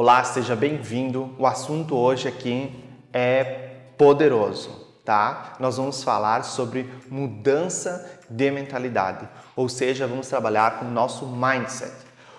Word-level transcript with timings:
Olá, 0.00 0.22
seja 0.22 0.54
bem-vindo. 0.54 1.34
O 1.40 1.44
assunto 1.44 1.96
hoje 1.96 2.28
aqui 2.28 2.72
é 3.12 3.42
poderoso, 3.98 4.70
tá? 5.04 5.56
Nós 5.58 5.76
vamos 5.76 6.04
falar 6.04 6.44
sobre 6.44 6.88
mudança 7.10 8.08
de 8.30 8.48
mentalidade, 8.48 9.28
ou 9.56 9.68
seja, 9.68 10.06
vamos 10.06 10.28
trabalhar 10.28 10.78
com 10.78 10.84
o 10.84 10.88
nosso 10.88 11.26
mindset. 11.26 11.90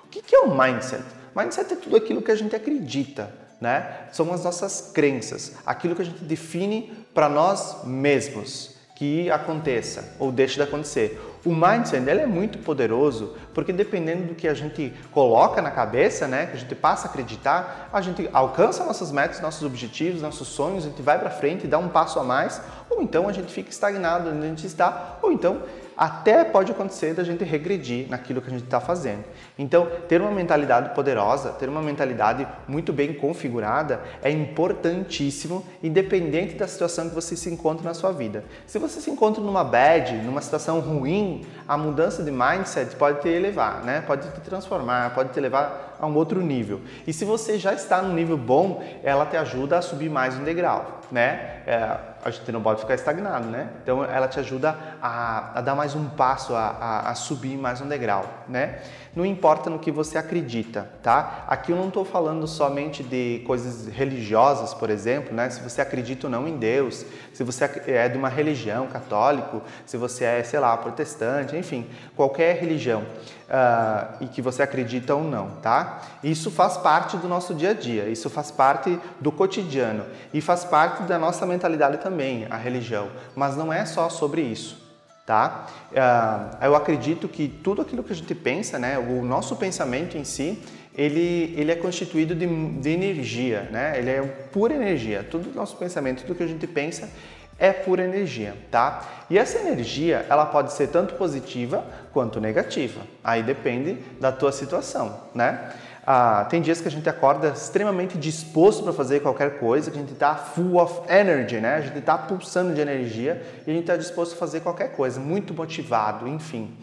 O 0.05 0.07
que 0.07 0.33
é 0.33 0.39
o 0.39 0.57
mindset? 0.57 1.03
Mindset 1.35 1.73
é 1.73 1.75
tudo 1.75 1.97
aquilo 1.97 2.21
que 2.21 2.31
a 2.31 2.35
gente 2.35 2.55
acredita, 2.55 3.29
né? 3.59 4.07
São 4.13 4.31
as 4.31 4.45
nossas 4.45 4.91
crenças, 4.93 5.57
aquilo 5.65 5.97
que 5.97 6.01
a 6.01 6.05
gente 6.05 6.23
define 6.23 7.05
para 7.13 7.27
nós 7.27 7.83
mesmos 7.83 8.77
que 8.95 9.29
aconteça 9.29 10.15
ou 10.17 10.31
deixe 10.31 10.55
de 10.55 10.61
acontecer. 10.61 11.21
O 11.45 11.55
mindset 11.55 12.07
ele 12.09 12.21
é 12.21 12.25
muito 12.25 12.57
poderoso 12.59 13.35
porque 13.53 13.71
dependendo 13.71 14.27
do 14.27 14.35
que 14.35 14.47
a 14.47 14.53
gente 14.53 14.93
coloca 15.11 15.61
na 15.61 15.71
cabeça, 15.71 16.27
né, 16.27 16.45
que 16.47 16.57
a 16.57 16.59
gente 16.59 16.75
passa 16.75 17.07
a 17.07 17.09
acreditar, 17.09 17.89
a 17.91 18.01
gente 18.01 18.29
alcança 18.33 18.83
nossas 18.83 19.11
metas, 19.11 19.39
nossos 19.39 19.63
objetivos, 19.63 20.21
nossos 20.21 20.47
sonhos, 20.47 20.85
a 20.85 20.89
gente 20.89 21.01
vai 21.01 21.17
para 21.17 21.29
frente 21.29 21.65
e 21.65 21.67
dá 21.67 21.77
um 21.77 21.89
passo 21.89 22.19
a 22.19 22.23
mais, 22.23 22.61
ou 22.89 23.01
então 23.01 23.27
a 23.27 23.31
gente 23.31 23.51
fica 23.51 23.69
estagnado 23.69 24.29
onde 24.29 24.45
a 24.45 24.49
gente 24.49 24.65
está, 24.65 25.17
ou 25.21 25.31
então 25.31 25.61
até 25.99 26.45
pode 26.45 26.71
acontecer 26.71 27.13
da 27.13 27.25
gente 27.25 27.43
regredir 27.43 28.07
naquilo 28.09 28.41
que 28.41 28.47
a 28.47 28.51
gente 28.51 28.63
está 28.63 28.79
fazendo. 28.79 29.25
Então, 29.57 29.85
ter 30.07 30.21
uma 30.21 30.31
mentalidade 30.31 30.95
poderosa, 30.95 31.49
ter 31.49 31.67
uma 31.67 31.81
mentalidade 31.81 32.47
muito 32.69 32.93
bem 32.93 33.13
configurada 33.13 33.99
é 34.23 34.31
importantíssimo, 34.31 35.65
independente 35.83 36.55
da 36.55 36.69
situação 36.69 37.09
que 37.09 37.15
você 37.15 37.35
se 37.35 37.49
encontra 37.49 37.83
na 37.83 37.93
sua 37.93 38.13
vida. 38.13 38.45
Se 38.65 38.79
você 38.79 39.01
se 39.01 39.11
encontra 39.11 39.43
numa 39.43 39.61
bad, 39.61 40.13
numa 40.19 40.39
situação 40.39 40.79
ruim, 40.79 41.45
a 41.67 41.77
mudança 41.77 42.23
de 42.23 42.31
mindset 42.31 42.95
pode 42.95 43.19
te 43.19 43.27
elevar, 43.27 43.83
né? 43.83 43.99
pode 44.07 44.25
te 44.31 44.39
transformar, 44.39 45.13
pode 45.13 45.33
te 45.33 45.39
levar 45.41 45.97
a 45.99 46.07
um 46.07 46.15
outro 46.15 46.39
nível. 46.39 46.79
E 47.05 47.11
se 47.11 47.25
você 47.25 47.59
já 47.59 47.73
está 47.73 48.01
num 48.01 48.13
nível 48.13 48.37
bom, 48.37 48.81
ela 49.03 49.25
te 49.25 49.35
ajuda 49.35 49.77
a 49.77 49.81
subir 49.81 50.09
mais 50.09 50.33
um 50.35 50.45
degrau. 50.45 51.01
Né? 51.11 51.61
É, 51.67 51.97
a 52.23 52.31
gente 52.31 52.51
não 52.51 52.61
pode 52.61 52.81
ficar 52.81 52.95
estagnado, 52.95 53.47
né? 53.47 53.69
Então 53.81 54.03
ela 54.03 54.27
te 54.27 54.39
ajuda 54.39 54.77
a, 55.01 55.59
a 55.59 55.61
dar 55.61 55.75
mais 55.75 55.95
um 55.95 56.09
passo, 56.09 56.53
a, 56.53 56.67
a, 56.67 57.09
a, 57.11 57.15
subir 57.15 57.57
mais 57.57 57.81
um 57.81 57.87
degrau, 57.87 58.25
né? 58.47 58.79
Não 59.15 59.25
importa 59.25 59.69
no 59.69 59.79
que 59.79 59.91
você 59.91 60.17
acredita, 60.17 60.89
tá? 61.01 61.45
Aqui 61.47 61.71
eu 61.71 61.77
não 61.77 61.87
estou 61.87 62.05
falando 62.05 62.47
somente 62.47 63.03
de 63.03 63.41
coisas 63.45 63.87
religiosas, 63.87 64.73
por 64.73 64.89
exemplo, 64.89 65.33
né? 65.33 65.49
Se 65.49 65.61
você 65.61 65.81
acredita 65.81 66.27
ou 66.27 66.31
não 66.31 66.47
em 66.47 66.57
Deus, 66.57 67.05
se 67.33 67.43
você 67.43 67.69
é 67.87 68.09
de 68.09 68.17
uma 68.17 68.29
religião 68.29 68.87
católico, 68.87 69.61
se 69.85 69.97
você 69.97 70.25
é, 70.25 70.43
sei 70.43 70.59
lá, 70.59 70.75
protestante, 70.77 71.55
enfim, 71.55 71.87
qualquer 72.15 72.57
religião 72.57 73.03
uh, 73.49 74.15
e 74.21 74.27
que 74.27 74.41
você 74.41 74.61
acredita 74.61 75.15
ou 75.15 75.23
não, 75.23 75.49
tá? 75.61 76.01
Isso 76.23 76.51
faz 76.51 76.77
parte 76.77 77.17
do 77.17 77.27
nosso 77.27 77.53
dia 77.53 77.71
a 77.71 77.73
dia, 77.73 78.07
isso 78.07 78.29
faz 78.29 78.51
parte 78.51 78.99
do 79.19 79.31
cotidiano 79.31 80.05
e 80.33 80.39
faz 80.39 80.63
parte 80.63 81.03
da 81.03 81.17
nossa 81.17 81.45
mentalidade 81.45 81.97
também, 81.97 82.47
a 82.49 82.55
religião. 82.55 83.09
Mas 83.35 83.57
não 83.57 83.73
é 83.73 83.85
só 83.85 84.09
sobre 84.09 84.41
isso. 84.41 84.87
Tá? 85.25 85.67
Uh, 85.91 86.65
eu 86.65 86.75
acredito 86.75 87.27
que 87.27 87.47
tudo 87.47 87.83
aquilo 87.83 88.03
que 88.03 88.11
a 88.11 88.15
gente 88.15 88.33
pensa, 88.33 88.79
né, 88.79 88.97
o 88.97 89.23
nosso 89.23 89.55
pensamento 89.55 90.17
em 90.17 90.23
si, 90.23 90.59
ele, 90.97 91.53
ele 91.55 91.71
é 91.71 91.75
constituído 91.75 92.33
de, 92.33 92.47
de 92.47 92.89
energia, 92.89 93.69
né? 93.71 93.93
ele 93.99 94.09
é 94.09 94.21
pura 94.23 94.73
energia. 94.73 95.23
Todo 95.29 95.51
o 95.51 95.55
nosso 95.55 95.77
pensamento, 95.77 96.23
tudo 96.23 96.35
que 96.35 96.41
a 96.41 96.47
gente 96.47 96.65
pensa, 96.65 97.11
é 97.59 97.73
pura 97.73 98.03
energia, 98.03 98.55
tá? 98.71 99.03
E 99.29 99.37
essa 99.37 99.59
energia, 99.59 100.25
ela 100.29 100.45
pode 100.45 100.73
ser 100.73 100.87
tanto 100.87 101.15
positiva 101.15 101.83
quanto 102.13 102.39
negativa. 102.39 103.01
Aí 103.23 103.43
depende 103.43 103.95
da 104.19 104.31
tua 104.31 104.51
situação, 104.51 105.19
né? 105.35 105.73
Ah, 106.07 106.47
tem 106.49 106.59
dias 106.61 106.81
que 106.81 106.87
a 106.87 106.91
gente 106.91 107.07
acorda 107.07 107.49
extremamente 107.49 108.17
disposto 108.17 108.83
para 108.83 108.93
fazer 108.93 109.19
qualquer 109.19 109.59
coisa, 109.59 109.91
que 109.91 109.97
a 109.97 109.99
gente 109.99 110.13
está 110.13 110.33
full 110.33 110.81
of 110.81 111.01
energy, 111.07 111.57
né? 111.57 111.75
A 111.75 111.81
gente 111.81 111.99
está 111.99 112.17
pulsando 112.17 112.73
de 112.73 112.81
energia 112.81 113.43
e 113.67 113.69
a 113.69 113.73
gente 113.73 113.83
está 113.83 113.95
disposto 113.95 114.33
a 114.33 114.37
fazer 114.37 114.61
qualquer 114.61 114.93
coisa, 114.93 115.19
muito 115.19 115.53
motivado, 115.53 116.27
enfim, 116.27 116.75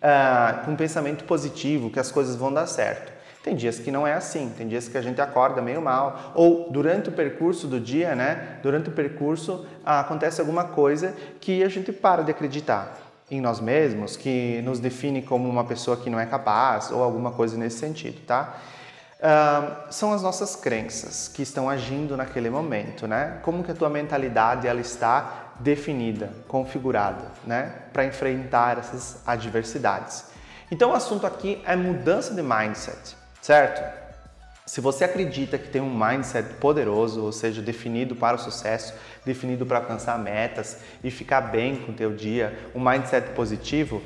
ah, 0.00 0.62
com 0.64 0.72
um 0.72 0.76
pensamento 0.76 1.22
positivo, 1.24 1.90
que 1.90 2.00
as 2.00 2.10
coisas 2.10 2.34
vão 2.34 2.52
dar 2.52 2.66
certo. 2.66 3.12
Tem 3.42 3.56
dias 3.56 3.80
que 3.80 3.90
não 3.90 4.06
é 4.06 4.14
assim, 4.14 4.52
tem 4.56 4.68
dias 4.68 4.86
que 4.86 4.96
a 4.96 5.02
gente 5.02 5.20
acorda 5.20 5.60
meio 5.60 5.82
mal, 5.82 6.32
ou 6.34 6.70
durante 6.70 7.08
o 7.08 7.12
percurso 7.12 7.66
do 7.66 7.80
dia, 7.80 8.14
né? 8.14 8.58
Durante 8.62 8.88
o 8.88 8.92
percurso 8.92 9.66
ah, 9.84 10.00
acontece 10.00 10.40
alguma 10.40 10.64
coisa 10.64 11.12
que 11.40 11.62
a 11.64 11.68
gente 11.68 11.92
para 11.92 12.22
de 12.22 12.30
acreditar 12.30 12.96
em 13.28 13.40
nós 13.40 13.58
mesmos, 13.58 14.16
que 14.16 14.62
nos 14.62 14.78
define 14.78 15.22
como 15.22 15.48
uma 15.48 15.64
pessoa 15.64 15.96
que 15.96 16.08
não 16.08 16.20
é 16.20 16.26
capaz, 16.26 16.92
ou 16.92 17.02
alguma 17.02 17.32
coisa 17.32 17.56
nesse 17.56 17.78
sentido, 17.78 18.20
tá? 18.26 18.58
São 19.90 20.12
as 20.12 20.22
nossas 20.22 20.54
crenças 20.54 21.28
que 21.28 21.42
estão 21.42 21.68
agindo 21.68 22.16
naquele 22.16 22.50
momento, 22.50 23.06
né? 23.06 23.38
Como 23.42 23.64
que 23.64 23.70
a 23.70 23.74
tua 23.74 23.88
mentalidade 23.88 24.68
ela 24.68 24.80
está 24.80 25.54
definida, 25.58 26.30
configurada, 26.46 27.24
né? 27.44 27.72
Para 27.92 28.04
enfrentar 28.04 28.78
essas 28.78 29.20
adversidades. 29.26 30.26
Então 30.70 30.90
o 30.90 30.94
assunto 30.94 31.26
aqui 31.26 31.60
é 31.64 31.74
mudança 31.74 32.34
de 32.34 32.42
mindset 32.42 33.21
certo? 33.42 34.00
Se 34.64 34.80
você 34.80 35.04
acredita 35.04 35.58
que 35.58 35.68
tem 35.68 35.82
um 35.82 35.92
mindset 35.92 36.54
poderoso, 36.54 37.22
ou 37.24 37.32
seja, 37.32 37.60
definido 37.60 38.14
para 38.14 38.36
o 38.36 38.38
sucesso, 38.38 38.94
definido 39.26 39.66
para 39.66 39.78
alcançar 39.78 40.16
metas 40.18 40.78
e 41.02 41.10
ficar 41.10 41.40
bem 41.42 41.76
com 41.76 41.90
o 41.90 41.94
teu 41.94 42.14
dia, 42.14 42.56
um 42.72 42.80
mindset 42.80 43.30
positivo, 43.30 44.00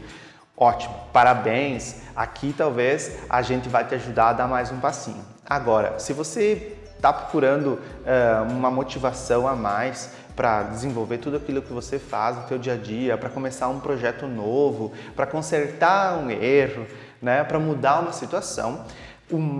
ótimo, 0.57 0.95
parabéns. 1.13 2.01
Aqui 2.17 2.55
talvez 2.57 3.19
a 3.29 3.43
gente 3.43 3.69
vai 3.69 3.87
te 3.87 3.95
ajudar 3.95 4.31
a 4.31 4.33
dar 4.33 4.49
mais 4.49 4.73
um 4.73 4.81
passinho. 4.81 5.23
Agora, 5.45 5.99
se 5.99 6.15
você 6.15 6.77
está 6.97 7.13
procurando 7.13 7.75
uh, 7.75 8.51
uma 8.51 8.71
motivação 8.71 9.47
a 9.47 9.55
mais 9.55 10.11
para 10.35 10.65
desenvolver 10.65 11.19
tudo 11.19 11.37
aquilo 11.37 11.63
que 11.63 11.73
você 11.73 11.99
faz 11.99 12.37
no 12.37 12.43
teu 12.45 12.59
dia 12.59 12.73
a 12.73 12.77
dia, 12.77 13.17
para 13.19 13.29
começar 13.29 13.69
um 13.69 13.79
projeto 13.79 14.27
novo, 14.27 14.93
para 15.15 15.27
consertar 15.27 16.19
um 16.19 16.31
erro, 16.31 16.87
né, 17.21 17.45
para 17.45 17.59
mudar 17.59 18.01
uma 18.01 18.13
situação, 18.13 18.85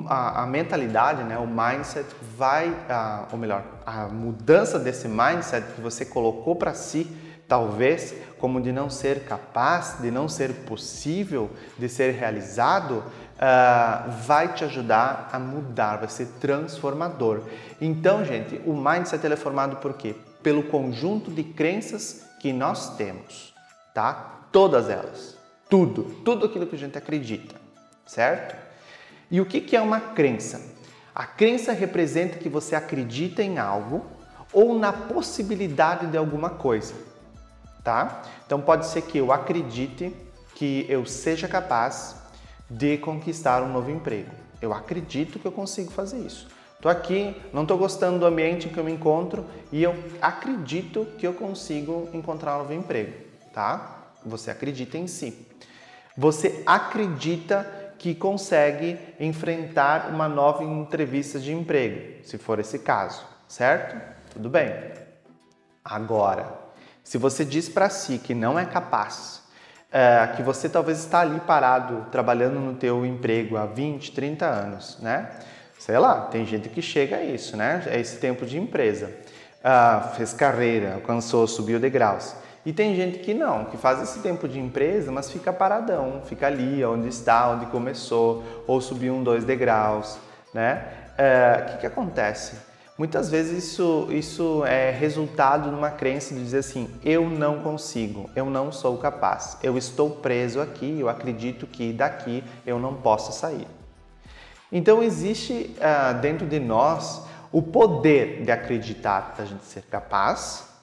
a, 0.09 0.43
a, 0.43 0.47
mentalidade, 0.47 1.25
né, 1.25 1.39
o 1.39 1.47
mindset 1.47 2.07
vai, 2.37 2.69
a, 2.89 3.27
ou 3.33 3.39
melhor, 3.39 3.65
a 3.85 4.07
mudança 4.07 4.79
desse 4.79 5.09
mindset 5.09 5.67
que 5.75 5.81
você 5.81 6.05
colocou 6.05 6.55
para 6.55 6.73
si, 6.73 7.07
talvez 7.49 8.15
como 8.39 8.61
de 8.61 8.71
não 8.71 8.91
ser 8.91 9.25
capaz, 9.25 9.97
de 10.01 10.11
não 10.11 10.29
ser 10.29 10.53
possível, 10.67 11.51
de 11.79 11.89
ser 11.89 12.13
realizado, 12.13 13.03
uh, 13.37 14.11
vai 14.27 14.53
te 14.53 14.65
ajudar 14.65 15.31
a 15.33 15.39
mudar, 15.39 15.97
vai 15.97 16.09
ser 16.09 16.27
transformador. 16.41 17.43
Então, 17.81 18.25
gente, 18.25 18.61
o 18.67 18.75
mindset 18.75 19.27
é 19.27 19.37
formado 19.37 19.77
por 19.77 19.95
quê? 19.95 20.15
Pelo 20.43 20.65
conjunto 20.65 21.31
de 21.31 21.43
crenças 21.43 22.25
que 22.41 22.53
nós 22.53 22.97
temos, 22.97 23.55
tá? 23.95 24.49
Todas 24.53 24.89
elas, 24.89 25.37
tudo, 25.69 26.05
tudo 26.25 26.47
aquilo 26.47 26.67
que 26.67 26.77
a 26.77 26.79
gente 26.79 26.97
acredita, 26.97 27.57
certo? 28.07 28.67
E 29.31 29.41
o 29.41 29.47
que 29.47 29.75
é 29.75 29.81
uma 29.81 30.01
crença? 30.01 30.75
A 31.15 31.25
crença 31.25 31.73
representa 31.73 32.39
que 32.39 32.49
você 32.49 32.77
acredita 32.77 33.43
em 33.43 33.59
algo 33.59 34.05
ou 34.53 34.79
na 34.79 34.93
possibilidade 34.93 36.07
de 36.07 36.17
alguma 36.17 36.51
coisa, 36.51 36.95
tá? 37.83 38.23
Então 38.45 38.61
pode 38.61 38.87
ser 38.87 39.03
que 39.03 39.19
eu 39.19 39.33
acredite 39.33 40.15
que 40.55 40.87
eu 40.89 41.05
seja 41.05 41.49
capaz 41.49 42.17
de 42.69 42.99
conquistar 42.99 43.63
um 43.63 43.73
novo 43.73 43.91
emprego. 43.91 44.31
Eu 44.61 44.73
acredito 44.73 45.39
que 45.39 45.47
eu 45.47 45.53
consigo 45.53 45.91
fazer 45.91 46.19
isso. 46.19 46.49
Estou 46.75 46.91
aqui, 46.91 47.35
não 47.53 47.63
estou 47.63 47.79
gostando 47.79 48.19
do 48.19 48.27
ambiente 48.27 48.69
em 48.69 48.71
que 48.71 48.79
eu 48.79 48.85
me 48.85 48.93
encontro 48.93 49.45
e 49.73 49.83
eu 49.83 49.95
acredito 50.21 51.07
que 51.19 51.27
eu 51.27 51.33
consigo 51.33 52.09
encontrar 52.13 52.57
um 52.57 52.59
novo 52.59 52.75
emprego, 52.75 53.13
tá? 53.53 54.05
Você 54.25 54.51
acredita 54.51 54.99
em 54.99 55.07
si. 55.07 55.47
Você 56.17 56.63
acredita 56.67 57.86
que 57.99 58.15
consegue 58.15 58.99
enfrentar 59.19 60.11
uma 60.11 60.29
nova 60.29 60.63
entrevista 60.63 61.39
de 61.39 61.53
emprego, 61.53 62.25
se 62.25 62.39
for 62.39 62.59
esse 62.59 62.79
caso, 62.79 63.25
certo? 63.49 63.97
Tudo 64.33 64.49
bem. 64.49 64.73
Agora, 65.85 66.53
se 67.03 67.19
você 67.19 67.45
diz 67.45 67.69
para 67.69 67.89
si 67.89 68.19
que 68.19 68.35
não 68.35 68.59
é 68.59 68.65
capaz, 68.65 69.43
é, 69.93 70.27
que 70.37 70.43
você 70.43 70.69
talvez 70.69 70.99
está 70.99 71.21
ali 71.21 71.41
parado 71.41 72.07
trabalhando 72.11 72.59
no 72.59 72.75
teu 72.75 73.07
emprego 73.07 73.57
há 73.57 73.65
20, 73.65 74.13
30 74.13 74.45
anos, 74.45 74.99
né? 75.01 75.31
Sei 75.79 75.97
lá, 75.99 76.23
tem 76.23 76.45
gente 76.45 76.69
que 76.69 76.83
chega 76.83 77.17
a 77.17 77.25
isso, 77.25 77.57
né? 77.57 77.83
É 77.87 78.01
esse 78.01 78.19
tempo 78.19 78.45
de 78.45 78.59
empresa. 78.59 79.11
Ah, 79.63 80.13
fez 80.17 80.33
carreira, 80.33 80.95
alcançou, 80.95 81.47
subiu 81.47 81.79
degraus. 81.79 82.35
E 82.67 82.73
tem 82.73 82.97
gente 82.97 83.21
que 83.21 83.33
não, 83.33 83.67
que 83.67 83.77
faz 83.77 84.03
esse 84.03 84.19
tempo 84.19 84.49
de 84.49 84.59
empresa, 84.59 85.13
mas 85.13 85.31
fica 85.31 85.53
paradão, 85.53 86.21
fica 86.25 86.49
ali 86.49 86.85
onde 86.85 87.07
está, 87.07 87.49
onde 87.51 87.67
começou, 87.67 88.43
ou 88.67 88.81
subiu 88.81 89.15
um, 89.15 89.23
dois 89.23 89.45
degraus, 89.45 90.19
né? 90.53 90.85
É, 91.17 91.61
o 91.61 91.65
que, 91.67 91.79
que 91.79 91.87
acontece? 91.87 92.57
Muitas 92.99 93.31
vezes 93.31 93.71
isso, 93.71 94.09
isso 94.11 94.65
é 94.65 94.91
resultado 94.91 95.71
de 95.71 95.77
uma 95.77 95.93
crença 95.93 96.35
de 96.35 96.43
dizer 96.43 96.59
assim: 96.59 96.91
eu 97.05 97.31
não 97.31 97.61
consigo, 97.61 98.29
eu 98.35 98.47
não 98.47 98.73
sou 98.73 98.99
capaz, 98.99 99.57
eu 99.63 99.79
estou 99.79 100.11
preso 100.11 100.61
aqui, 100.61 100.99
eu 100.99 101.09
acredito 101.09 101.69
que 101.69 101.93
daqui 101.93 102.43
eu 102.67 102.81
não 102.81 102.95
posso 102.95 103.33
sair. 103.33 103.69
Então 104.73 105.05
existe 105.05 105.77
uh, 105.79 106.21
dentro 106.21 106.45
de 106.45 106.59
nós 106.59 107.23
o 107.53 107.63
poder 107.63 108.43
de 108.43 108.51
acreditar 108.51 109.37
da 109.39 109.45
gente 109.45 109.65
ser 109.65 109.83
capaz 109.83 110.76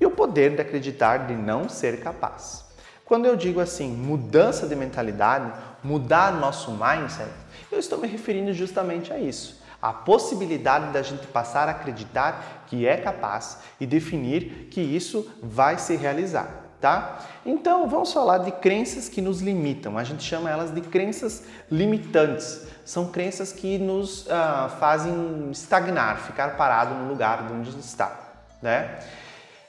e 0.00 0.06
o 0.06 0.10
poder 0.10 0.54
de 0.54 0.60
acreditar 0.60 1.26
de 1.26 1.34
não 1.34 1.68
ser 1.68 2.00
capaz. 2.00 2.64
Quando 3.04 3.26
eu 3.26 3.36
digo 3.36 3.60
assim, 3.60 3.88
mudança 3.88 4.66
de 4.66 4.74
mentalidade, 4.74 5.52
mudar 5.82 6.32
nosso 6.32 6.70
mindset, 6.70 7.30
eu 7.70 7.78
estou 7.78 7.98
me 7.98 8.08
referindo 8.08 8.52
justamente 8.52 9.12
a 9.12 9.18
isso. 9.18 9.62
A 9.80 9.92
possibilidade 9.92 10.92
da 10.92 11.02
gente 11.02 11.26
passar 11.26 11.68
a 11.68 11.72
acreditar 11.72 12.64
que 12.66 12.86
é 12.86 12.96
capaz 12.96 13.58
e 13.78 13.84
definir 13.84 14.68
que 14.70 14.80
isso 14.80 15.30
vai 15.42 15.78
se 15.78 15.94
realizar 15.94 16.64
tá? 16.84 17.18
Então, 17.46 17.88
vamos 17.88 18.12
falar 18.12 18.36
de 18.36 18.50
crenças 18.52 19.08
que 19.08 19.22
nos 19.22 19.40
limitam. 19.40 19.96
A 19.96 20.04
gente 20.04 20.22
chama 20.22 20.50
elas 20.50 20.70
de 20.70 20.82
crenças 20.82 21.42
limitantes. 21.70 22.66
São 22.84 23.06
crenças 23.08 23.54
que 23.54 23.78
nos 23.78 24.26
uh, 24.26 24.68
fazem 24.78 25.50
estagnar, 25.50 26.18
ficar 26.18 26.58
parado 26.58 26.94
no 26.94 27.08
lugar 27.08 27.50
onde 27.50 27.70
está, 27.78 28.14
né? 28.60 28.98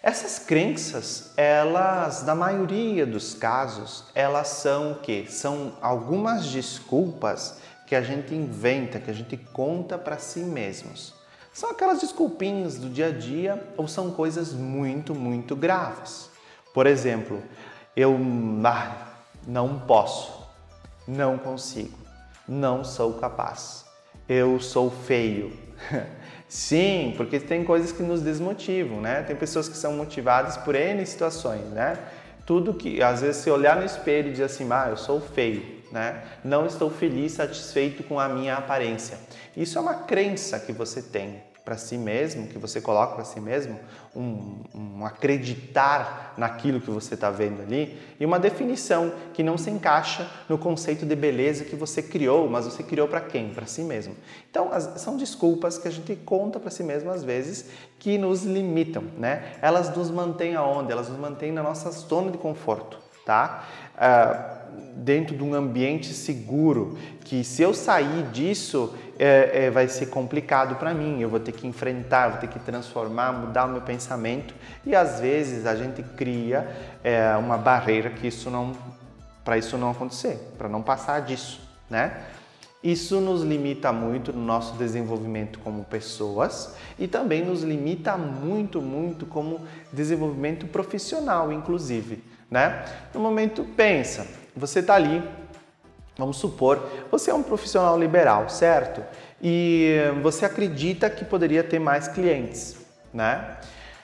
Essas 0.05 0.37
crenças, 0.37 1.31
elas, 1.35 2.23
na 2.23 2.35
maioria 2.35 3.07
dos 3.07 3.33
casos, 3.33 4.03
elas 4.13 4.49
são 4.49 4.91
o 4.91 4.99
quê? 4.99 5.25
São 5.27 5.73
algumas 5.81 6.45
desculpas 6.45 7.57
que 7.87 7.95
a 7.95 8.03
gente 8.03 8.31
inventa, 8.35 8.99
que 8.99 9.09
a 9.09 9.13
gente 9.15 9.35
conta 9.35 9.97
para 9.97 10.19
si 10.19 10.41
mesmos. 10.41 11.15
São 11.51 11.71
aquelas 11.71 12.01
desculpinhas 12.01 12.77
do 12.77 12.87
dia 12.87 13.07
a 13.07 13.11
dia 13.11 13.67
ou 13.75 13.87
são 13.87 14.11
coisas 14.11 14.53
muito, 14.53 15.15
muito 15.15 15.55
graves. 15.55 16.29
Por 16.71 16.85
exemplo, 16.85 17.41
eu 17.95 18.15
ah, 18.63 19.07
não 19.47 19.79
posso, 19.79 20.47
não 21.07 21.35
consigo, 21.35 21.97
não 22.47 22.83
sou 22.83 23.15
capaz, 23.15 23.85
eu 24.29 24.59
sou 24.59 24.91
feio. 24.91 25.51
Sim, 26.47 27.13
porque 27.17 27.39
tem 27.39 27.63
coisas 27.63 27.91
que 27.91 28.03
nos 28.03 28.21
desmotivam, 28.21 29.01
né? 29.01 29.23
Tem 29.23 29.35
pessoas 29.35 29.67
que 29.67 29.75
são 29.75 29.93
motivadas 29.93 30.57
por 30.57 30.75
N 30.75 31.05
situações, 31.05 31.65
né? 31.71 31.97
Tudo 32.45 32.73
que, 32.73 33.01
às 33.01 33.21
vezes, 33.21 33.37
se 33.37 33.49
olhar 33.49 33.75
no 33.77 33.85
espelho 33.85 34.27
e 34.27 34.31
dizer 34.31 34.43
assim, 34.43 34.67
ah, 34.71 34.87
eu 34.89 34.97
sou 34.97 35.19
feio, 35.19 35.65
né? 35.91 36.21
Não 36.43 36.65
estou 36.65 36.91
feliz, 36.91 37.33
satisfeito 37.33 38.03
com 38.03 38.19
a 38.19 38.29
minha 38.29 38.55
aparência. 38.55 39.17
Isso 39.57 39.77
é 39.77 39.81
uma 39.81 39.95
crença 39.95 40.59
que 40.59 40.71
você 40.71 41.01
tem 41.01 41.41
para 41.65 41.77
si 41.77 41.97
mesmo, 41.97 42.47
que 42.47 42.59
você 42.59 42.79
coloca 42.79 43.15
para 43.15 43.25
si 43.25 43.41
mesmo, 43.41 43.79
um, 44.15 44.61
um, 44.73 45.05
acreditar 45.05 46.35
naquilo 46.37 46.79
que 46.79 46.91
você 46.91 47.15
está 47.15 47.31
vendo 47.31 47.63
ali 47.63 47.99
e 48.19 48.25
uma 48.25 48.39
definição 48.39 49.11
que 49.33 49.41
não 49.41 49.57
se 49.57 49.71
encaixa 49.71 50.29
no 50.47 50.59
conceito 50.59 51.07
de 51.07 51.15
beleza 51.15 51.65
que 51.65 51.75
você 51.75 52.03
criou, 52.03 52.47
mas 52.47 52.65
você 52.65 52.83
criou 52.83 53.07
para 53.07 53.19
quem? 53.19 53.49
Para 53.49 53.65
si 53.65 53.81
mesmo. 53.81 54.15
Então, 54.49 54.71
as, 54.71 55.01
são 55.01 55.17
desculpas 55.17 55.79
que 55.79 55.87
a 55.87 55.91
gente 55.91 56.15
conta 56.17 56.59
para 56.59 56.69
si 56.69 56.83
mesmo 56.83 57.09
às 57.09 57.23
vezes 57.23 57.65
que 57.97 58.15
nos 58.15 58.43
limitam, 58.43 59.03
né? 59.17 59.55
Elas 59.59 59.93
nos 59.95 60.11
mantêm 60.11 60.55
aonde? 60.55 60.91
Elas 60.91 61.09
nos 61.09 61.17
mantêm 61.17 61.51
na 61.51 61.63
nossa 61.63 61.89
zona 61.89 62.29
de 62.29 62.37
conforto, 62.37 62.99
tá? 63.25 63.65
Uh, 63.95 64.54
dentro 64.95 65.35
de 65.35 65.43
um 65.43 65.53
ambiente 65.53 66.13
seguro, 66.13 66.97
que 67.23 67.43
se 67.43 67.61
eu 67.61 67.73
sair 67.73 68.23
disso 68.31 68.93
é, 69.17 69.65
é, 69.65 69.71
vai 69.71 69.87
ser 69.87 70.07
complicado 70.07 70.75
para 70.75 70.93
mim, 70.93 71.21
eu 71.21 71.29
vou 71.29 71.39
ter 71.39 71.51
que 71.51 71.67
enfrentar, 71.67 72.29
vou 72.29 72.39
ter 72.39 72.47
que 72.47 72.59
transformar, 72.59 73.31
mudar 73.31 73.65
o 73.65 73.69
meu 73.69 73.81
pensamento 73.81 74.53
e 74.85 74.95
às 74.95 75.19
vezes 75.19 75.65
a 75.65 75.75
gente 75.75 76.03
cria 76.03 76.67
é, 77.03 77.35
uma 77.37 77.57
barreira 77.57 78.09
que 78.09 78.27
isso 78.27 78.49
não, 78.49 78.73
para 79.43 79.57
isso 79.57 79.77
não 79.77 79.91
acontecer, 79.91 80.37
para 80.57 80.67
não 80.67 80.81
passar 80.81 81.21
disso, 81.21 81.61
né? 81.89 82.23
Isso 82.83 83.19
nos 83.19 83.41
limita 83.41 83.91
muito 83.91 84.31
no 84.31 84.45
nosso 84.45 84.75
desenvolvimento 84.75 85.57
como 85.59 85.83
pessoas 85.85 86.75
e 86.99 87.07
também 87.07 87.43
nos 87.43 87.63
limita 87.63 88.15
muito, 88.15 88.79
muito 88.79 89.25
como 89.25 89.61
desenvolvimento 89.91 90.67
profissional, 90.67 91.51
inclusive, 91.51 92.23
né? 92.51 92.85
No 93.11 93.19
momento, 93.19 93.63
pensa, 93.75 94.27
você 94.55 94.79
está 94.79 94.95
ali, 94.95 95.23
vamos 96.17 96.37
supor, 96.37 96.81
você 97.11 97.29
é 97.29 97.33
um 97.33 97.43
profissional 97.43 97.99
liberal, 97.99 98.49
certo? 98.49 99.03
E 99.41 99.95
você 100.21 100.45
acredita 100.45 101.09
que 101.09 101.25
poderia 101.25 101.63
ter 101.63 101.79
mais 101.79 102.07
clientes, 102.07 102.77
né? 103.13 103.57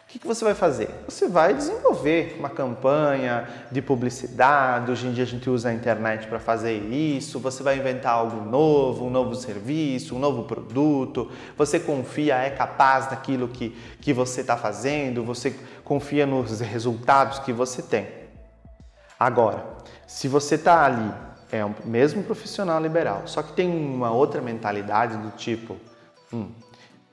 O 0.03 0.13
que, 0.13 0.19
que 0.19 0.27
você 0.27 0.44
vai 0.44 0.53
fazer? 0.53 0.89
Você 1.07 1.30
vai 1.30 1.53
desenvolver 1.53 2.36
uma 2.38 2.50
campanha 2.50 3.48
de 3.71 3.81
publicidade. 3.81 4.92
Hoje 4.92 5.07
em 5.07 5.13
dia 5.13 5.24
a 5.24 5.27
gente 5.27 5.50
usa 5.50 5.69
a 5.69 5.74
internet 5.74 6.27
para 6.27 6.38
fazer 6.38 6.74
isso. 6.74 7.39
Você 7.39 7.63
vai 7.63 7.77
inventar 7.77 8.15
algo 8.15 8.44
novo, 8.44 9.06
um 9.06 9.09
novo 9.09 9.33
serviço, 9.36 10.13
um 10.13 10.19
novo 10.19 10.44
produto. 10.44 11.31
Você 11.57 11.80
confia, 11.80 12.36
é 12.36 12.50
capaz 12.50 13.09
daquilo 13.09 13.48
que, 13.48 13.69
que 14.01 14.12
você 14.12 14.42
está 14.42 14.57
fazendo. 14.57 15.24
Você 15.24 15.56
confia 15.86 16.25
nos 16.25 16.59
resultados 16.59 17.39
que 17.39 17.53
você 17.53 17.81
tem. 17.81 18.06
Agora, 19.18 19.63
se 20.11 20.27
você 20.27 20.55
está 20.55 20.83
ali, 20.83 21.09
é 21.49 21.63
um 21.63 21.73
mesmo 21.85 22.21
profissional 22.21 22.81
liberal, 22.81 23.23
só 23.25 23.41
que 23.41 23.53
tem 23.53 23.69
uma 23.69 24.11
outra 24.11 24.41
mentalidade 24.41 25.15
do 25.15 25.31
tipo, 25.31 25.77
hum, 26.33 26.51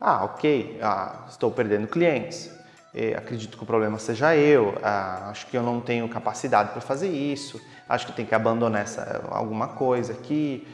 ah, 0.00 0.24
ok, 0.24 0.80
ah, 0.82 1.24
estou 1.28 1.48
perdendo 1.48 1.86
clientes, 1.86 2.50
acredito 3.16 3.56
que 3.56 3.62
o 3.62 3.66
problema 3.66 4.00
seja 4.00 4.34
eu, 4.34 4.76
ah, 4.82 5.28
acho 5.30 5.46
que 5.46 5.56
eu 5.56 5.62
não 5.62 5.80
tenho 5.80 6.08
capacidade 6.08 6.72
para 6.72 6.80
fazer 6.80 7.08
isso, 7.08 7.60
acho 7.88 8.04
que 8.08 8.12
tem 8.12 8.26
que 8.26 8.34
abandonar 8.34 8.82
essa, 8.82 9.24
alguma 9.30 9.68
coisa 9.68 10.12
aqui, 10.12 10.66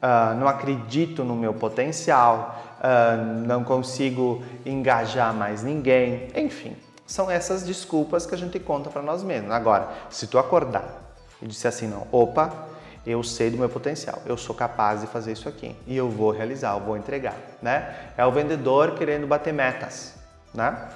ah, 0.00 0.34
não 0.34 0.48
acredito 0.48 1.22
no 1.22 1.36
meu 1.36 1.52
potencial, 1.52 2.58
ah, 2.80 3.16
não 3.16 3.62
consigo 3.62 4.42
engajar 4.64 5.34
mais 5.34 5.62
ninguém, 5.62 6.28
enfim. 6.34 6.74
São 7.06 7.30
essas 7.30 7.62
desculpas 7.64 8.24
que 8.24 8.34
a 8.34 8.38
gente 8.38 8.58
conta 8.58 8.88
para 8.88 9.02
nós 9.02 9.22
mesmos. 9.22 9.50
Agora, 9.50 9.90
se 10.08 10.26
tu 10.26 10.38
acordar 10.38 11.01
e 11.42 11.46
disser 11.46 11.68
assim, 11.68 11.88
não, 11.88 12.06
opa, 12.12 12.68
eu 13.04 13.22
sei 13.22 13.50
do 13.50 13.58
meu 13.58 13.68
potencial, 13.68 14.22
eu 14.26 14.36
sou 14.36 14.54
capaz 14.54 15.00
de 15.00 15.08
fazer 15.08 15.32
isso 15.32 15.48
aqui 15.48 15.76
e 15.86 15.96
eu 15.96 16.08
vou 16.08 16.30
realizar, 16.30 16.74
eu 16.74 16.80
vou 16.80 16.96
entregar, 16.96 17.36
né? 17.60 17.94
É 18.16 18.24
o 18.24 18.30
vendedor 18.30 18.94
querendo 18.94 19.26
bater 19.26 19.52
metas, 19.52 20.14
né? 20.54 20.88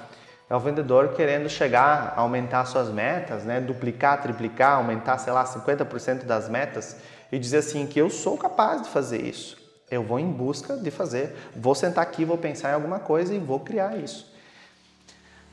É 0.49 0.55
o 0.55 0.59
vendedor 0.59 1.09
querendo 1.09 1.49
chegar, 1.49 2.13
aumentar 2.15 2.63
suas 2.63 2.89
metas, 2.89 3.43
né? 3.43 3.59
Duplicar, 3.59 4.21
triplicar, 4.21 4.77
aumentar, 4.77 5.17
sei 5.17 5.33
lá, 5.33 5.43
50% 5.43 6.23
das 6.23 6.47
metas 6.47 6.95
e 7.29 7.37
dizer 7.37 7.57
assim 7.57 7.85
que 7.85 7.99
eu 7.99 8.09
sou 8.09 8.37
capaz 8.37 8.81
de 8.81 8.89
fazer 8.89 9.21
isso. 9.21 9.57
Eu 9.91 10.03
vou 10.03 10.17
em 10.17 10.31
busca 10.31 10.77
de 10.77 10.89
fazer, 10.89 11.35
vou 11.53 11.75
sentar 11.75 12.03
aqui, 12.03 12.23
vou 12.23 12.37
pensar 12.37 12.71
em 12.71 12.73
alguma 12.73 12.99
coisa 12.99 13.33
e 13.33 13.39
vou 13.39 13.59
criar 13.59 13.97
isso. 13.97 14.33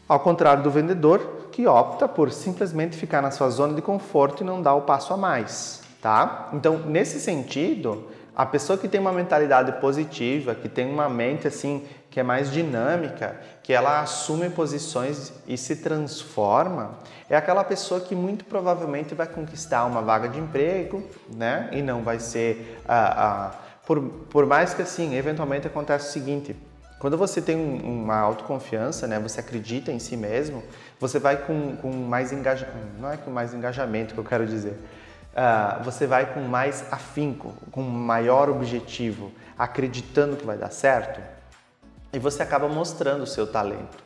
Ao 0.09 0.21
contrário 0.21 0.63
do 0.63 0.71
vendedor, 0.71 1.49
que 1.51 1.67
opta 1.67 2.07
por 2.07 2.31
simplesmente 2.31 2.97
ficar 2.97 3.23
na 3.23 3.31
sua 3.31 3.49
zona 3.49 3.75
de 3.75 3.81
conforto 3.81 4.43
e 4.43 4.47
não 4.47 4.61
dar 4.61 4.75
o 4.75 4.83
passo 4.83 5.15
a 5.15 5.17
mais, 5.17 5.83
tá? 6.03 6.51
Então, 6.53 6.79
nesse 6.79 7.19
sentido, 7.21 8.05
a 8.37 8.45
pessoa 8.45 8.77
que 8.77 8.89
tem 8.89 9.01
uma 9.01 9.13
mentalidade 9.13 9.73
positiva, 9.81 10.55
que 10.55 10.69
tem 10.69 10.93
uma 10.93 11.09
mente 11.09 11.47
assim 11.47 11.87
que 12.11 12.21
é 12.21 12.23
mais 12.23 12.51
dinâmica, 12.51 13.41
que 13.63 13.73
ela 13.73 14.01
assume 14.01 14.51
posições 14.51 15.33
e 15.47 15.57
se 15.57 15.77
transforma, 15.77 16.99
é 17.31 17.37
aquela 17.37 17.65
pessoa 17.65 18.01
que 18.01 18.15
muito 18.15 18.45
provavelmente 18.45 19.15
vai 19.15 19.27
conquistar 19.27 19.85
uma 19.85 20.03
vaga 20.03 20.29
de 20.29 20.39
emprego, 20.39 21.03
né? 21.29 21.69
E 21.73 21.83
não 21.83 22.03
vai 22.03 22.19
ser, 22.21 22.81
ah, 22.87 23.15
ah, 23.17 23.51
por, 23.87 24.01
por 24.03 24.45
mais 24.45 24.75
que 24.75 24.83
assim, 24.83 25.17
eventualmente 25.17 25.67
acontece 25.67 26.11
o 26.11 26.13
seguinte, 26.13 26.55
quando 27.05 27.19
você 27.19 27.43
tem 27.43 27.55
uma 27.55 28.17
autoconfiança, 28.17 29.07
né, 29.07 29.19
você 29.19 29.39
acredita 29.39 29.93
em 29.93 29.99
si 29.99 30.17
mesmo, 30.17 30.63
você 30.99 31.19
vai 31.19 31.37
com, 31.37 31.77
com 31.77 31.93
mais 31.93 32.33
engajamento, 32.33 32.99
não 32.99 33.13
é 33.13 33.19
com 33.19 33.31
mais 33.31 33.53
engajamento 33.53 34.15
que 34.15 34.21
eu 34.21 34.25
quero 34.25 34.47
dizer, 34.47 34.81
uh, 35.35 35.85
você 35.85 36.07
vai 36.07 36.33
com 36.33 36.41
mais 36.41 36.83
afinco, 36.91 37.53
com 37.71 37.83
maior 37.83 38.49
objetivo, 38.49 39.31
acreditando 39.59 40.35
que 40.35 40.47
vai 40.47 40.57
dar 40.57 40.71
certo, 40.71 41.21
e 42.11 42.19
você 42.19 42.43
acaba 42.43 42.69
mostrando 42.69 43.25
o 43.25 43.27
seu 43.27 43.47
talento, 43.47 43.99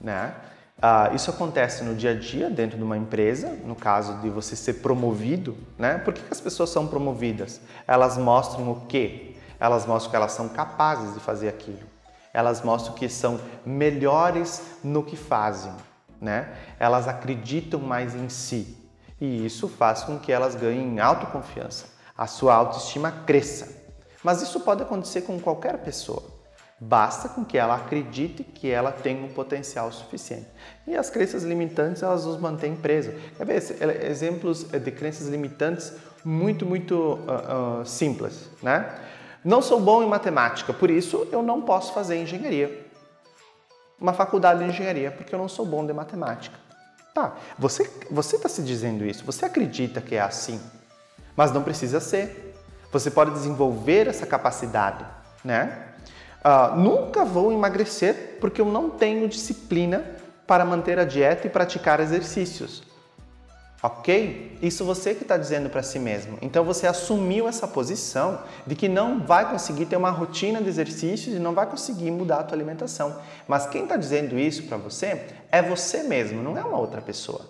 né? 0.00 0.34
Uh, 0.78 1.14
isso 1.14 1.30
acontece 1.30 1.84
no 1.84 1.94
dia 1.94 2.10
a 2.10 2.14
dia 2.14 2.50
dentro 2.50 2.76
de 2.76 2.82
uma 2.82 2.98
empresa, 2.98 3.56
no 3.64 3.76
caso 3.76 4.14
de 4.14 4.28
você 4.28 4.56
ser 4.56 4.80
promovido, 4.82 5.56
né? 5.78 5.98
Por 5.98 6.12
que, 6.12 6.22
que 6.22 6.32
as 6.32 6.40
pessoas 6.40 6.70
são 6.70 6.88
promovidas? 6.88 7.60
Elas 7.86 8.18
mostram 8.18 8.68
o 8.68 8.80
quê? 8.88 9.36
Elas 9.60 9.86
mostram 9.86 10.10
que 10.10 10.16
elas 10.16 10.32
são 10.32 10.48
capazes 10.48 11.14
de 11.14 11.20
fazer 11.20 11.48
aquilo 11.48 11.89
elas 12.32 12.62
mostram 12.62 12.94
que 12.94 13.08
são 13.08 13.40
melhores 13.64 14.78
no 14.82 15.02
que 15.02 15.16
fazem, 15.16 15.72
né? 16.20 16.54
Elas 16.78 17.08
acreditam 17.08 17.80
mais 17.80 18.14
em 18.14 18.28
si 18.28 18.80
e 19.20 19.44
isso 19.44 19.68
faz 19.68 20.02
com 20.02 20.18
que 20.18 20.32
elas 20.32 20.54
ganhem 20.54 20.98
autoconfiança, 20.98 21.86
a 22.16 22.26
sua 22.26 22.54
autoestima 22.54 23.12
cresça. 23.12 23.68
Mas 24.24 24.40
isso 24.40 24.60
pode 24.60 24.82
acontecer 24.82 25.22
com 25.22 25.38
qualquer 25.38 25.78
pessoa. 25.78 26.22
Basta 26.82 27.28
com 27.28 27.44
que 27.44 27.58
ela 27.58 27.74
acredite 27.74 28.42
que 28.42 28.70
ela 28.70 28.90
tem 28.90 29.22
um 29.22 29.28
potencial 29.28 29.92
suficiente. 29.92 30.46
E 30.86 30.96
as 30.96 31.10
crenças 31.10 31.42
limitantes, 31.42 32.02
elas 32.02 32.24
nos 32.24 32.40
mantêm 32.40 32.74
presos. 32.74 33.14
Quer 33.36 33.44
ver 33.44 34.06
exemplos 34.06 34.64
de 34.64 34.90
crenças 34.90 35.28
limitantes 35.28 35.92
muito, 36.24 36.64
muito 36.64 36.94
uh, 36.94 37.80
uh, 37.82 37.86
simples, 37.86 38.48
né? 38.62 38.98
Não 39.44 39.62
sou 39.62 39.80
bom 39.80 40.02
em 40.02 40.06
matemática, 40.06 40.72
por 40.72 40.90
isso 40.90 41.26
eu 41.32 41.42
não 41.42 41.62
posso 41.62 41.92
fazer 41.92 42.20
engenharia. 42.20 42.86
Uma 43.98 44.12
faculdade 44.12 44.62
de 44.62 44.70
engenharia, 44.70 45.10
porque 45.10 45.34
eu 45.34 45.38
não 45.38 45.48
sou 45.48 45.64
bom 45.64 45.84
de 45.86 45.92
matemática. 45.92 46.58
Tá, 47.14 47.34
você 47.58 47.82
está 48.36 48.48
se 48.48 48.62
dizendo 48.62 49.04
isso, 49.04 49.24
você 49.24 49.44
acredita 49.44 50.00
que 50.00 50.14
é 50.14 50.20
assim, 50.20 50.60
mas 51.36 51.52
não 51.52 51.62
precisa 51.62 52.00
ser. 52.00 52.54
Você 52.92 53.10
pode 53.10 53.30
desenvolver 53.32 54.08
essa 54.08 54.26
capacidade, 54.26 55.04
né? 55.44 55.86
Uh, 56.44 56.76
nunca 56.76 57.24
vou 57.24 57.52
emagrecer 57.52 58.38
porque 58.40 58.60
eu 58.60 58.64
não 58.64 58.90
tenho 58.90 59.28
disciplina 59.28 60.04
para 60.46 60.64
manter 60.64 60.98
a 60.98 61.04
dieta 61.04 61.46
e 61.46 61.50
praticar 61.50 62.00
exercícios. 62.00 62.82
Ok? 63.82 64.58
Isso 64.60 64.84
você 64.84 65.14
que 65.14 65.22
está 65.22 65.38
dizendo 65.38 65.70
para 65.70 65.82
si 65.82 65.98
mesmo. 65.98 66.36
Então 66.42 66.62
você 66.62 66.86
assumiu 66.86 67.48
essa 67.48 67.66
posição 67.66 68.40
de 68.66 68.74
que 68.74 68.88
não 68.88 69.20
vai 69.20 69.50
conseguir 69.50 69.86
ter 69.86 69.96
uma 69.96 70.10
rotina 70.10 70.60
de 70.60 70.68
exercícios 70.68 71.34
e 71.34 71.38
não 71.38 71.54
vai 71.54 71.66
conseguir 71.66 72.10
mudar 72.10 72.40
a 72.40 72.42
tua 72.42 72.56
alimentação. 72.56 73.16
Mas 73.48 73.66
quem 73.66 73.84
está 73.84 73.96
dizendo 73.96 74.38
isso 74.38 74.64
para 74.64 74.76
você 74.76 75.26
é 75.50 75.62
você 75.62 76.02
mesmo, 76.02 76.42
não 76.42 76.58
é 76.58 76.62
uma 76.62 76.78
outra 76.78 77.00
pessoa. 77.00 77.40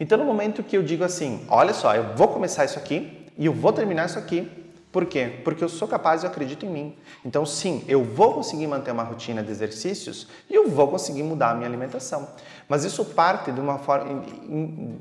Então 0.00 0.16
no 0.16 0.24
momento 0.24 0.62
que 0.62 0.76
eu 0.76 0.82
digo 0.82 1.04
assim, 1.04 1.44
olha 1.50 1.74
só, 1.74 1.94
eu 1.94 2.16
vou 2.16 2.28
começar 2.28 2.64
isso 2.64 2.78
aqui 2.78 3.26
e 3.36 3.44
eu 3.44 3.52
vou 3.52 3.74
terminar 3.74 4.06
isso 4.06 4.18
aqui, 4.18 4.50
por 4.92 5.06
quê? 5.06 5.40
Porque 5.42 5.64
eu 5.64 5.70
sou 5.70 5.88
capaz 5.88 6.22
e 6.22 6.26
acredito 6.26 6.66
em 6.66 6.68
mim. 6.68 6.96
Então, 7.24 7.46
sim, 7.46 7.82
eu 7.88 8.04
vou 8.04 8.34
conseguir 8.34 8.66
manter 8.66 8.90
uma 8.90 9.02
rotina 9.02 9.42
de 9.42 9.50
exercícios 9.50 10.28
e 10.50 10.54
eu 10.54 10.68
vou 10.68 10.86
conseguir 10.86 11.22
mudar 11.22 11.52
a 11.52 11.54
minha 11.54 11.66
alimentação. 11.66 12.28
Mas 12.72 12.84
isso 12.84 13.04
parte 13.04 13.52
de 13.52 13.60
uma 13.60 13.76
forma 13.76 14.24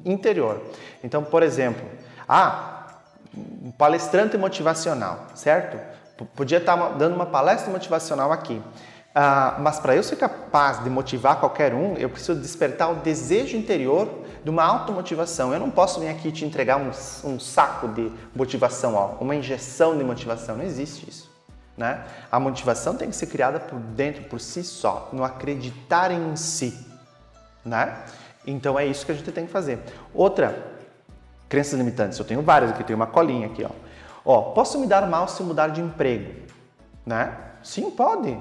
interior. 0.04 0.62
Então, 1.02 1.24
por 1.24 1.42
exemplo, 1.42 1.82
ah, 2.28 2.98
um 3.34 3.72
palestrante 3.72 4.38
motivacional, 4.38 5.28
certo? 5.36 5.80
Podia 6.36 6.58
estar 6.58 6.76
dando 6.98 7.16
uma 7.16 7.28
palestra 7.28 7.72
motivacional 7.72 8.30
aqui. 8.30 8.62
Ah, 9.16 9.56
mas 9.60 9.80
para 9.80 9.96
eu 9.96 10.04
ser 10.04 10.18
capaz 10.18 10.84
de 10.84 10.90
motivar 10.90 11.40
qualquer 11.40 11.74
um, 11.74 11.94
eu 11.94 12.10
preciso 12.10 12.42
despertar 12.42 12.92
o 12.92 12.96
desejo 12.96 13.56
interior 13.56 14.20
de 14.44 14.50
uma 14.50 14.66
automotivação. 14.66 15.54
Eu 15.54 15.60
não 15.62 15.72
posso 15.72 16.02
vir 16.02 16.10
aqui 16.10 16.30
te 16.30 16.44
entregar 16.44 16.76
um, 16.76 16.90
um 17.24 17.40
saco 17.40 17.88
de 17.88 18.12
motivação, 18.36 18.96
ó, 18.96 19.12
uma 19.22 19.34
injeção 19.34 19.98
de 19.98 20.04
motivação. 20.04 20.58
Não 20.58 20.66
existe 20.66 21.10
isso. 21.10 21.32
Né? 21.78 22.04
A 22.30 22.38
motivação 22.38 22.98
tem 22.98 23.10
que 23.10 23.16
ser 23.16 23.28
criada 23.28 23.62
por 23.62 23.80
dentro, 23.80 24.26
por 24.26 24.42
si 24.42 24.62
só, 24.62 25.08
no 25.14 25.24
acreditar 25.24 26.12
em 26.12 26.36
si. 26.36 26.91
Né? 27.64 27.98
Então 28.46 28.80
é 28.80 28.86
isso 28.86 29.06
que 29.06 29.12
a 29.12 29.16
gente 29.16 29.32
tem 29.32 29.46
que 29.46 29.52
fazer. 29.52 29.80
Outra, 30.14 30.72
crenças 31.48 31.78
limitantes. 31.78 32.18
Eu 32.18 32.26
tenho 32.26 32.42
várias 32.42 32.72
aqui, 32.72 32.84
tenho 32.84 32.98
uma 32.98 33.08
colinha 33.08 33.48
aqui. 33.48 33.64
Ó. 33.64 33.70
Ó, 34.24 34.42
posso 34.54 34.80
me 34.80 34.88
dar 34.88 35.08
mal 35.08 35.28
se 35.28 35.44
mudar 35.44 35.70
de 35.70 35.82
emprego? 35.82 36.34
Né? 37.06 37.36
Sim, 37.64 37.92
pode. 37.92 38.38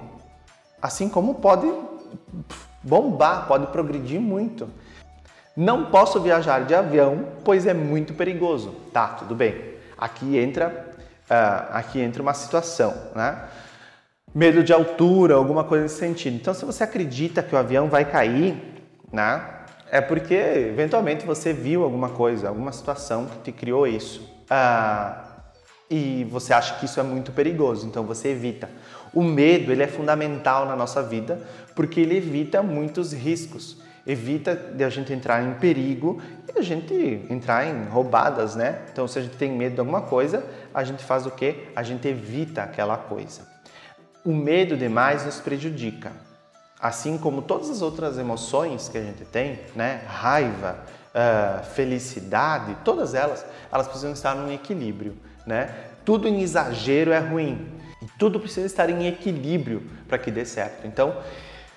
Assim 0.80 1.08
como 1.08 1.34
pode 1.36 1.70
bombar, 2.82 3.46
pode 3.46 3.66
progredir 3.68 4.20
muito. 4.20 4.68
Não 5.56 5.86
posso 5.86 6.20
viajar 6.20 6.64
de 6.64 6.74
avião, 6.74 7.26
pois 7.44 7.66
é 7.66 7.74
muito 7.74 8.14
perigoso. 8.14 8.70
Tá, 8.92 9.08
tudo 9.08 9.34
bem. 9.34 9.74
Aqui 9.98 10.38
entra, 10.38 10.86
uh, 11.28 11.74
aqui 11.74 12.00
entra 12.00 12.22
uma 12.22 12.32
situação, 12.32 12.94
né? 13.14 13.44
Medo 14.32 14.62
de 14.62 14.72
altura, 14.72 15.34
alguma 15.34 15.64
coisa 15.64 15.82
nesse 15.82 15.98
sentido. 15.98 16.36
Então, 16.36 16.54
se 16.54 16.64
você 16.64 16.84
acredita 16.84 17.42
que 17.42 17.54
o 17.54 17.58
avião 17.58 17.88
vai 17.88 18.04
cair, 18.04 18.69
né? 19.12 19.42
É 19.90 20.00
porque 20.00 20.34
eventualmente 20.34 21.26
você 21.26 21.52
viu 21.52 21.82
alguma 21.82 22.10
coisa, 22.10 22.48
alguma 22.48 22.72
situação 22.72 23.26
que 23.26 23.38
te 23.38 23.52
criou 23.52 23.86
isso. 23.86 24.20
Uh, 24.50 25.30
e 25.90 26.24
você 26.30 26.52
acha 26.52 26.78
que 26.78 26.84
isso 26.84 27.00
é 27.00 27.02
muito 27.02 27.32
perigoso, 27.32 27.86
então 27.86 28.04
você 28.04 28.28
evita. 28.28 28.70
O 29.12 29.22
medo 29.22 29.72
ele 29.72 29.82
é 29.82 29.88
fundamental 29.88 30.66
na 30.66 30.76
nossa 30.76 31.02
vida 31.02 31.40
porque 31.74 32.00
ele 32.00 32.16
evita 32.16 32.62
muitos 32.62 33.12
riscos 33.12 33.80
evita 34.06 34.54
de 34.54 34.82
a 34.82 34.88
gente 34.88 35.12
entrar 35.12 35.42
em 35.42 35.54
perigo 35.54 36.20
e 36.48 36.58
a 36.58 36.62
gente 36.62 37.24
entrar 37.28 37.66
em 37.66 37.84
roubadas, 37.84 38.56
né? 38.56 38.82
Então, 38.92 39.06
se 39.06 39.18
a 39.18 39.22
gente 39.22 39.36
tem 39.36 39.52
medo 39.52 39.74
de 39.74 39.80
alguma 39.80 40.02
coisa, 40.02 40.44
a 40.72 40.82
gente 40.84 41.04
faz 41.04 41.26
o 41.26 41.30
quê? 41.30 41.68
A 41.76 41.82
gente 41.82 42.06
evita 42.08 42.62
aquela 42.62 42.96
coisa. 42.96 43.42
O 44.24 44.34
medo 44.34 44.76
demais 44.76 45.24
nos 45.24 45.40
prejudica. 45.40 46.12
Assim 46.80 47.18
como 47.18 47.42
todas 47.42 47.68
as 47.68 47.82
outras 47.82 48.16
emoções 48.18 48.88
que 48.88 48.96
a 48.96 49.02
gente 49.02 49.25
tem, 49.25 49.60
né? 49.75 50.02
Raiva, 50.06 50.78
uh, 51.14 51.64
felicidade, 51.75 52.76
todas 52.84 53.14
elas, 53.14 53.44
elas 53.70 53.87
precisam 53.87 54.12
estar 54.12 54.34
num 54.34 54.50
equilíbrio, 54.50 55.16
né? 55.46 55.75
Tudo 56.04 56.26
em 56.26 56.40
exagero 56.40 57.12
é 57.12 57.18
ruim. 57.18 57.68
Tudo 58.18 58.40
precisa 58.40 58.66
estar 58.66 58.88
em 58.88 59.06
equilíbrio 59.06 59.82
para 60.08 60.16
que 60.16 60.30
dê 60.30 60.44
certo. 60.44 60.87
Então, 60.87 61.14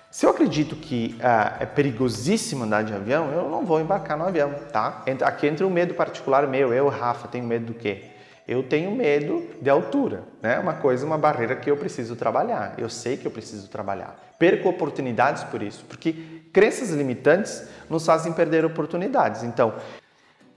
se 0.10 0.25
eu 0.25 0.29
acredito 0.29 0.75
que 0.75 1.17
ah, 1.22 1.57
é 1.60 1.65
perigosíssimo 1.65 2.63
andar 2.63 2.83
de 2.83 2.93
avião, 2.93 3.31
eu 3.31 3.50
não 3.50 3.65
vou 3.65 3.81
embarcar 3.81 4.17
no 4.17 4.25
avião, 4.25 4.53
tá? 4.72 5.03
Aqui 5.24 5.48
entra 5.48 5.65
um 5.65 5.72
medo 5.72 5.95
particular 5.95 6.48
meu. 6.48 6.72
Eu, 6.72 6.88
Rafa, 6.88 7.27
tenho 7.27 7.43
medo 7.43 7.65
do 7.65 7.74
quê? 7.74 8.12
Eu 8.48 8.62
tenho 8.62 8.91
medo 8.91 9.43
de 9.62 9.69
altura, 9.69 10.24
né? 10.41 10.60
Uma 10.60 10.74
coisa, 10.74 11.05
uma 11.05 11.17
barreira 11.17 11.55
que 11.55 11.69
eu 11.69 11.75
preciso 11.75 12.15
trabalhar. 12.15 12.75
Eu 12.77 12.89
sei 12.89 13.17
que 13.17 13.25
eu 13.25 13.31
preciso 13.31 13.67
trabalhar. 13.69 14.15
Perco 14.43 14.67
oportunidades 14.67 15.41
por 15.45 15.63
isso, 15.63 15.85
porque 15.88 16.12
crenças 16.51 16.89
limitantes 16.89 17.63
nos 17.89 18.05
fazem 18.05 18.33
perder 18.33 18.65
oportunidades. 18.65 19.41
Então, 19.41 19.73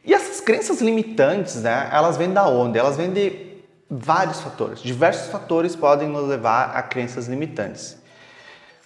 e 0.04 0.12
essas 0.12 0.40
crenças 0.40 0.80
limitantes, 0.80 1.62
né? 1.62 1.88
Elas 1.92 2.16
vêm 2.16 2.32
da 2.32 2.48
onde? 2.48 2.80
Elas 2.80 2.96
vêm 2.96 3.12
de 3.12 3.62
vários 3.88 4.40
fatores. 4.40 4.80
Diversos 4.80 5.30
fatores 5.30 5.76
podem 5.76 6.08
nos 6.08 6.26
levar 6.26 6.76
a 6.76 6.82
crenças 6.82 7.28
limitantes. 7.28 7.96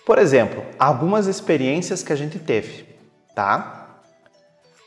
Por 0.04 0.18
exemplo, 0.18 0.62
algumas 0.78 1.26
experiências 1.26 2.02
que 2.02 2.12
a 2.12 2.16
gente 2.16 2.38
teve, 2.38 2.84
tá? 3.34 4.02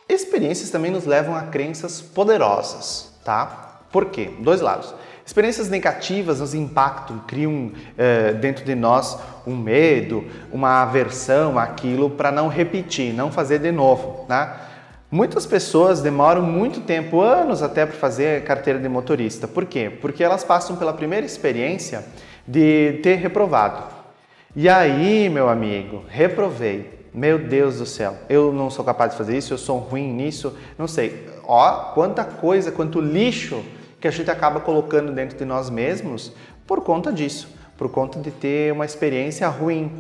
Experiências 0.08 0.70
também 0.70 0.92
nos 0.92 1.08
levam 1.08 1.36
a 1.36 1.42
crenças 1.48 2.02
poderosas, 2.02 3.12
tá? 3.26 3.80
Por 3.92 4.12
quê? 4.12 4.30
Dois 4.42 4.62
lados. 4.62 4.94
Experiências 5.26 5.70
negativas 5.70 6.42
nos 6.42 6.54
impactam, 6.54 7.20
criam 7.26 7.72
é, 7.98 8.34
dentro 8.34 8.66
de 8.66 8.76
nós 8.76 9.18
um 9.48 9.56
medo, 9.56 10.26
uma 10.52 10.82
aversão 10.82 11.58
àquilo 11.58 12.10
para 12.10 12.32
não 12.32 12.50
repetir, 12.50 13.14
não 13.14 13.32
fazer 13.32 13.60
de 13.60 13.72
novo, 13.72 14.26
né? 14.28 14.54
Muitas 15.10 15.46
pessoas 15.46 16.02
demoram 16.02 16.42
muito 16.42 16.82
tempo, 16.82 17.22
anos 17.22 17.62
até 17.62 17.86
para 17.86 17.96
fazer 17.96 18.44
carteira 18.44 18.80
de 18.80 18.90
motorista. 18.90 19.48
Por 19.48 19.64
quê? 19.66 19.90
Porque 20.02 20.24
elas 20.24 20.44
passam 20.44 20.76
pela 20.76 20.92
primeira 20.92 21.24
experiência 21.24 22.04
de 22.48 23.00
ter 23.04 23.16
reprovado. 23.16 23.84
E 24.56 24.68
aí, 24.68 25.30
meu 25.30 25.50
amigo, 25.50 26.04
reprovei. 26.10 27.02
Meu 27.14 27.38
Deus 27.38 27.78
do 27.78 27.86
céu, 27.86 28.16
eu 28.28 28.52
não 28.52 28.72
sou 28.72 28.84
capaz 28.84 29.12
de 29.12 29.18
fazer 29.18 29.38
isso, 29.38 29.54
eu 29.54 29.58
sou 29.60 29.78
ruim 29.78 30.12
nisso, 30.12 30.58
não 30.80 30.88
sei. 30.88 31.28
Ó, 31.44 31.94
quanta 31.94 32.24
coisa, 32.26 32.72
quanto 32.72 33.00
lixo 33.00 33.64
que 34.04 34.08
a 34.10 34.12
gente 34.12 34.30
acaba 34.30 34.60
colocando 34.60 35.14
dentro 35.14 35.38
de 35.38 35.46
nós 35.46 35.70
mesmos 35.70 36.34
por 36.68 36.82
conta 36.82 37.10
disso, 37.10 37.48
por 37.78 37.90
conta 37.90 38.20
de 38.20 38.32
ter 38.32 38.74
uma 38.74 38.84
experiência 38.84 39.48
ruim. 39.48 39.94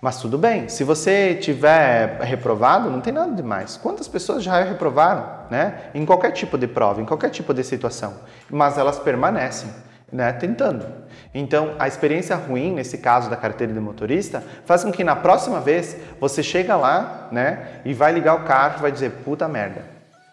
Mas 0.00 0.20
tudo 0.20 0.38
bem, 0.38 0.68
se 0.68 0.84
você 0.84 1.34
tiver 1.34 2.20
reprovado, 2.20 2.88
não 2.88 3.00
tem 3.00 3.12
nada 3.12 3.32
demais. 3.32 3.76
Quantas 3.76 4.06
pessoas 4.06 4.40
já 4.44 4.62
reprovaram, 4.62 5.50
né? 5.50 5.90
Em 5.92 6.06
qualquer 6.06 6.30
tipo 6.30 6.56
de 6.56 6.68
prova, 6.68 7.02
em 7.02 7.04
qualquer 7.04 7.28
tipo 7.30 7.52
de 7.52 7.64
situação, 7.64 8.14
mas 8.48 8.78
elas 8.78 9.00
permanecem 9.00 9.68
né, 10.12 10.32
tentando. 10.32 10.86
Então, 11.34 11.74
a 11.76 11.88
experiência 11.88 12.36
ruim, 12.36 12.72
nesse 12.72 12.98
caso 12.98 13.28
da 13.28 13.36
carteira 13.36 13.72
de 13.72 13.80
motorista, 13.80 14.44
faz 14.64 14.84
com 14.84 14.92
que 14.92 15.02
na 15.02 15.16
próxima 15.16 15.60
vez 15.60 15.96
você 16.20 16.40
chega 16.40 16.76
lá, 16.76 17.26
né, 17.32 17.80
e 17.84 17.92
vai 17.92 18.12
ligar 18.12 18.36
o 18.36 18.44
carro 18.44 18.76
e 18.78 18.82
vai 18.82 18.92
dizer, 18.92 19.10
puta 19.24 19.48
merda, 19.48 19.82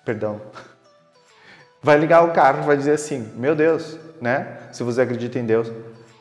perdão. 0.05 0.39
Vai 1.83 1.97
ligar 1.97 2.23
o 2.23 2.31
carro 2.31 2.61
e 2.61 2.65
vai 2.65 2.77
dizer 2.77 2.91
assim, 2.91 3.31
meu 3.35 3.55
Deus, 3.55 3.97
né, 4.21 4.57
se 4.71 4.83
você 4.83 5.01
acredita 5.01 5.39
em 5.39 5.45
Deus, 5.45 5.71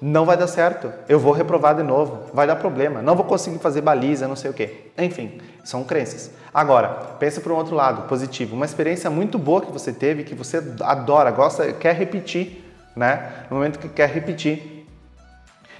não 0.00 0.24
vai 0.24 0.34
dar 0.34 0.46
certo, 0.46 0.90
eu 1.06 1.18
vou 1.18 1.32
reprovar 1.32 1.74
de 1.74 1.82
novo, 1.82 2.30
vai 2.32 2.46
dar 2.46 2.56
problema, 2.56 3.02
não 3.02 3.14
vou 3.14 3.26
conseguir 3.26 3.58
fazer 3.58 3.82
baliza, 3.82 4.26
não 4.26 4.36
sei 4.36 4.50
o 4.50 4.54
quê. 4.54 4.90
Enfim, 4.96 5.38
são 5.62 5.84
crenças. 5.84 6.30
Agora, 6.54 6.88
pensa 7.18 7.40
para 7.42 7.52
um 7.52 7.56
outro 7.56 7.74
lado, 7.74 8.08
positivo, 8.08 8.56
uma 8.56 8.64
experiência 8.64 9.10
muito 9.10 9.38
boa 9.38 9.60
que 9.60 9.70
você 9.70 9.92
teve, 9.92 10.24
que 10.24 10.34
você 10.34 10.62
adora, 10.80 11.30
gosta, 11.30 11.70
quer 11.74 11.94
repetir, 11.94 12.64
né? 12.96 13.44
No 13.50 13.56
momento 13.56 13.78
que 13.78 13.88
quer 13.88 14.08
repetir. 14.08 14.86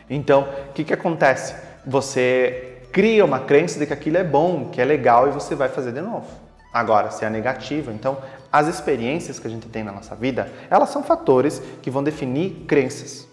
Então, 0.09 0.47
o 0.69 0.73
que, 0.75 0.85
que 0.85 0.93
acontece? 0.93 1.55
Você 1.87 2.83
cria 2.93 3.25
uma 3.25 3.41
crença 3.41 3.79
de 3.79 3.87
que 3.87 3.93
aquilo 3.93 4.19
é 4.19 4.25
bom, 4.25 4.69
que 4.71 4.81
é 4.83 4.85
legal 4.85 5.29
e 5.29 5.31
você 5.31 5.55
vai 5.55 5.71
fazer 5.71 5.93
de 5.93 6.01
novo. 6.03 6.27
Agora, 6.73 7.11
se 7.11 7.25
é 7.25 7.31
negativo, 7.31 7.91
então 7.91 8.19
as 8.53 8.67
experiências 8.67 9.39
que 9.39 9.47
a 9.47 9.51
gente 9.51 9.69
tem 9.69 9.85
na 9.85 9.93
nossa 9.93 10.15
vida, 10.15 10.51
elas 10.69 10.91
são 10.91 11.03
fatores 11.03 11.63
que 11.83 11.91
vão 11.91 12.03
definir 12.03 12.65
crenças, 12.67 13.29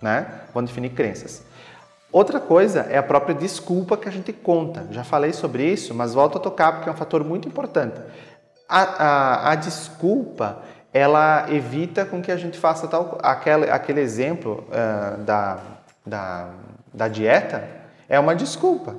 né? 0.00 0.42
Vão 0.52 0.64
definir 0.64 0.90
crenças. 0.90 1.44
Outra 2.10 2.38
coisa 2.38 2.80
é 2.90 2.98
a 2.98 3.02
própria 3.02 3.34
desculpa 3.34 3.96
que 3.96 4.08
a 4.08 4.12
gente 4.12 4.32
conta. 4.32 4.86
Já 4.90 5.02
falei 5.02 5.32
sobre 5.32 5.64
isso, 5.64 5.94
mas 5.94 6.12
volto 6.12 6.36
a 6.36 6.40
tocar 6.40 6.72
porque 6.72 6.88
é 6.88 6.92
um 6.92 6.96
fator 6.96 7.24
muito 7.24 7.48
importante. 7.48 7.98
A, 8.68 8.82
a, 8.82 9.50
a 9.52 9.54
desculpa 9.54 10.58
ela 10.92 11.46
evita 11.48 12.04
com 12.04 12.20
que 12.20 12.30
a 12.30 12.36
gente 12.36 12.58
faça 12.58 12.86
tal 12.86 13.18
aquele, 13.22 13.70
aquele 13.70 14.00
exemplo 14.00 14.64
uh, 14.68 15.22
da, 15.22 15.58
da, 16.04 16.50
da 16.92 17.08
dieta 17.08 17.66
é 18.08 18.20
uma 18.20 18.34
desculpa. 18.34 18.94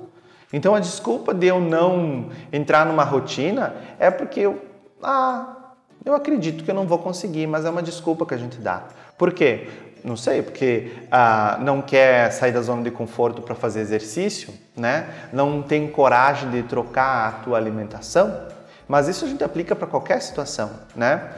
Então 0.52 0.74
a 0.74 0.80
desculpa 0.80 1.34
de 1.34 1.48
eu 1.48 1.60
não 1.60 2.30
entrar 2.52 2.86
numa 2.86 3.04
rotina 3.04 3.76
é 4.00 4.10
porque 4.10 4.40
eu 4.40 4.60
ah, 5.04 5.63
eu 6.06 6.14
acredito 6.14 6.64
que 6.64 6.72
eu 6.72 6.76
não 6.76 6.86
vou 6.86 7.00
conseguir, 7.00 7.48
mas 7.48 7.66
é 7.66 7.70
uma 7.70 7.84
desculpa 7.84 8.26
que 8.26 8.34
a 8.34 8.38
gente 8.38 8.58
dá. 8.58 8.84
Por 9.18 9.32
quê? 9.32 9.68
Não 10.04 10.18
sei, 10.18 10.42
porque 10.42 10.92
ah, 11.10 11.58
não 11.62 11.82
quer 11.82 12.30
sair 12.32 12.52
da 12.52 12.62
zona 12.62 12.84
de 12.84 12.92
conforto 12.92 13.42
para 13.42 13.56
fazer 13.56 13.80
exercício, 13.80 14.54
né? 14.76 15.08
Não 15.32 15.62
tem 15.62 15.88
coragem 15.88 16.50
de 16.50 16.64
trocar 16.64 17.28
a 17.28 17.32
tua 17.44 17.58
alimentação, 17.58 18.38
mas 18.86 19.08
isso 19.08 19.24
a 19.24 19.28
gente 19.30 19.44
aplica 19.44 19.76
para 19.76 19.88
qualquer 19.88 20.22
situação, 20.22 20.70
né? 20.94 21.30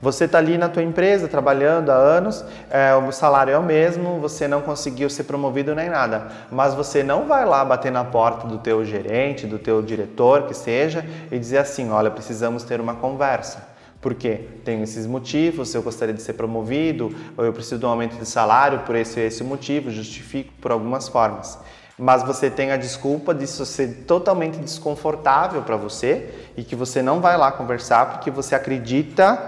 Você 0.00 0.24
está 0.24 0.38
ali 0.38 0.58
na 0.58 0.68
tua 0.68 0.82
empresa 0.82 1.28
trabalhando 1.28 1.90
há 1.90 1.94
anos, 1.94 2.44
é, 2.70 2.94
o 2.94 3.10
salário 3.12 3.52
é 3.52 3.58
o 3.58 3.62
mesmo, 3.62 4.20
você 4.20 4.46
não 4.46 4.60
conseguiu 4.60 5.08
ser 5.08 5.24
promovido 5.24 5.74
nem 5.74 5.88
nada, 5.88 6.28
mas 6.50 6.74
você 6.74 7.02
não 7.02 7.26
vai 7.26 7.46
lá 7.46 7.64
bater 7.64 7.90
na 7.90 8.04
porta 8.04 8.46
do 8.46 8.58
teu 8.58 8.84
gerente, 8.84 9.46
do 9.46 9.58
teu 9.58 9.80
diretor, 9.80 10.42
que 10.42 10.52
seja, 10.52 11.04
e 11.30 11.38
dizer 11.38 11.58
assim, 11.58 11.90
olha, 11.90 12.10
precisamos 12.10 12.64
ter 12.64 12.80
uma 12.80 12.94
conversa. 12.94 13.73
Porque 14.04 14.48
tenho 14.66 14.82
esses 14.82 15.06
motivos, 15.06 15.74
eu 15.74 15.80
gostaria 15.80 16.12
de 16.12 16.20
ser 16.20 16.34
promovido, 16.34 17.10
ou 17.38 17.42
eu 17.42 17.54
preciso 17.54 17.78
de 17.78 17.86
um 17.86 17.88
aumento 17.88 18.18
de 18.18 18.26
salário 18.26 18.80
por 18.80 18.94
esse 18.94 19.18
esse 19.18 19.42
motivo, 19.42 19.90
justifico 19.90 20.52
por 20.60 20.72
algumas 20.72 21.08
formas. 21.08 21.58
Mas 21.98 22.22
você 22.22 22.50
tem 22.50 22.70
a 22.70 22.76
desculpa 22.76 23.34
disso 23.34 23.64
ser 23.64 24.04
totalmente 24.06 24.58
desconfortável 24.58 25.62
para 25.62 25.76
você 25.76 26.28
e 26.54 26.62
que 26.62 26.76
você 26.76 27.00
não 27.00 27.18
vai 27.18 27.38
lá 27.38 27.50
conversar 27.50 28.10
porque 28.10 28.30
você 28.30 28.54
acredita 28.54 29.40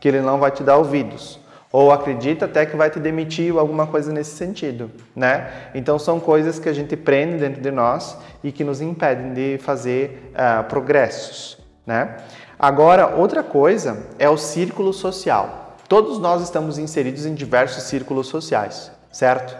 que 0.00 0.08
ele 0.08 0.22
não 0.22 0.38
vai 0.38 0.50
te 0.50 0.62
dar 0.62 0.78
ouvidos 0.78 1.38
ou 1.70 1.92
acredita 1.92 2.46
até 2.46 2.64
que 2.64 2.74
vai 2.74 2.88
te 2.88 2.98
demitir 2.98 3.52
ou 3.52 3.60
alguma 3.60 3.86
coisa 3.86 4.10
nesse 4.10 4.36
sentido, 4.36 4.90
né? 5.14 5.50
Então 5.74 5.98
são 5.98 6.18
coisas 6.18 6.58
que 6.58 6.68
a 6.68 6.72
gente 6.72 6.96
prende 6.96 7.36
dentro 7.36 7.60
de 7.60 7.70
nós 7.70 8.16
e 8.42 8.50
que 8.50 8.64
nos 8.64 8.80
impedem 8.80 9.34
de 9.34 9.58
fazer 9.58 10.32
uh, 10.32 10.64
progressos, 10.64 11.58
né? 11.86 12.16
Agora, 12.62 13.08
outra 13.16 13.42
coisa 13.42 14.06
é 14.20 14.30
o 14.30 14.38
círculo 14.38 14.92
social. 14.92 15.74
Todos 15.88 16.20
nós 16.20 16.40
estamos 16.40 16.78
inseridos 16.78 17.26
em 17.26 17.34
diversos 17.34 17.82
círculos 17.82 18.28
sociais, 18.28 18.88
certo? 19.10 19.56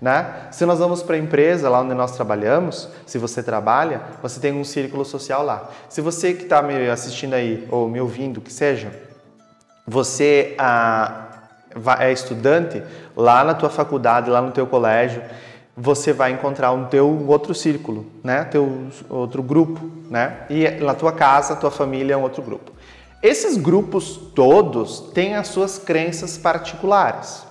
Né? 0.00 0.48
Se 0.50 0.64
nós 0.64 0.78
vamos 0.78 1.02
para 1.02 1.16
a 1.16 1.18
empresa, 1.18 1.68
lá 1.68 1.82
onde 1.82 1.92
nós 1.92 2.12
trabalhamos, 2.12 2.88
se 3.04 3.18
você 3.18 3.42
trabalha, 3.42 4.00
você 4.22 4.40
tem 4.40 4.58
um 4.58 4.64
círculo 4.64 5.04
social 5.04 5.44
lá. 5.44 5.68
Se 5.90 6.00
você 6.00 6.32
que 6.32 6.44
está 6.44 6.62
me 6.62 6.88
assistindo 6.88 7.34
aí, 7.34 7.68
ou 7.70 7.90
me 7.90 8.00
ouvindo, 8.00 8.40
que 8.40 8.50
seja, 8.50 8.90
você 9.86 10.54
ah, 10.58 11.26
é 12.00 12.10
estudante 12.10 12.82
lá 13.14 13.44
na 13.44 13.52
tua 13.52 13.68
faculdade, 13.68 14.30
lá 14.30 14.40
no 14.40 14.50
teu 14.50 14.66
colégio, 14.66 15.22
você 15.76 16.12
vai 16.12 16.32
encontrar 16.32 16.72
um 16.72 16.86
teu 16.86 17.26
outro 17.28 17.54
círculo, 17.54 18.06
né? 18.24 18.44
Teu 18.44 18.88
outro 19.10 19.42
grupo, 19.42 19.90
né? 20.08 20.46
E 20.48 20.70
na 20.82 20.94
tua 20.94 21.12
casa, 21.12 21.54
tua 21.54 21.70
família 21.70 22.14
é 22.14 22.16
um 22.16 22.22
outro 22.22 22.42
grupo. 22.42 22.72
Esses 23.22 23.56
grupos 23.58 24.16
todos 24.34 25.00
têm 25.12 25.34
as 25.34 25.48
suas 25.48 25.78
crenças 25.78 26.38
particulares. 26.38 27.44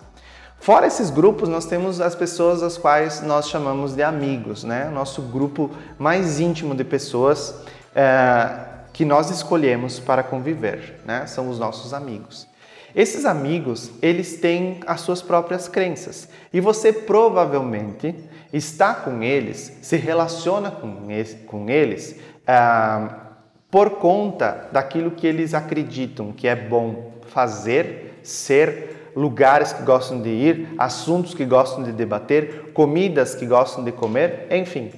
Fora 0.60 0.88
esses 0.88 1.12
grupos, 1.12 1.48
nós 1.48 1.65
temos 1.65 2.01
as 2.01 2.15
pessoas 2.15 2.63
as 2.63 2.77
quais 2.77 3.22
nós 3.22 3.48
chamamos 3.48 3.94
de 3.94 4.01
amigos, 4.01 4.63
né? 4.63 4.89
Nosso 4.91 5.22
grupo 5.22 5.70
mais 6.00 6.39
íntimo 6.39 6.74
de 6.74 6.84
pessoas 6.84 7.53
é, 7.94 8.50
que 8.91 9.05
nós 9.05 9.29
escolhemos 9.29 10.00
para 10.00 10.24
conviver, 10.24 11.01
né? 11.05 11.27
São 11.27 11.50
os 11.50 11.60
nossos 11.60 11.94
amigos. 11.94 12.48
Esses 12.96 13.25
amigos, 13.25 13.92
eles 14.02 14.38
têm 14.38 14.80
as 14.88 15.02
suas 15.02 15.22
próprias 15.22 15.68
crenças. 15.68 16.30
E 16.53 16.62
você 16.62 16.94
provavelmente 16.94 18.16
está 18.53 18.94
com 18.94 19.22
eles, 19.22 19.77
se 19.81 19.98
relaciona 19.98 20.72
com, 20.72 21.12
esse, 21.12 21.36
com 21.36 21.70
eles 21.70 22.18
ah, 22.48 23.34
por 23.70 23.92
conta 23.92 24.70
daquilo 24.72 25.12
que 25.12 25.27
eles 25.27 25.53
acreditam 25.53 26.31
que 26.31 26.48
é 26.48 26.55
bom 26.55 27.12
fazer, 27.27 28.20
ser, 28.24 29.12
lugares 29.14 29.74
que 29.74 29.84
gostam 29.84 30.22
de 30.22 30.29
ir, 30.29 30.68
assuntos 30.77 31.34
que 31.34 31.46
gostam 31.46 31.84
de 31.84 31.92
debater, 31.92 32.72
comidas 32.74 33.36
que 33.36 33.46
gostam 33.46 33.84
de 33.84 33.92
comer, 33.92 34.48
enfim, 34.51 34.92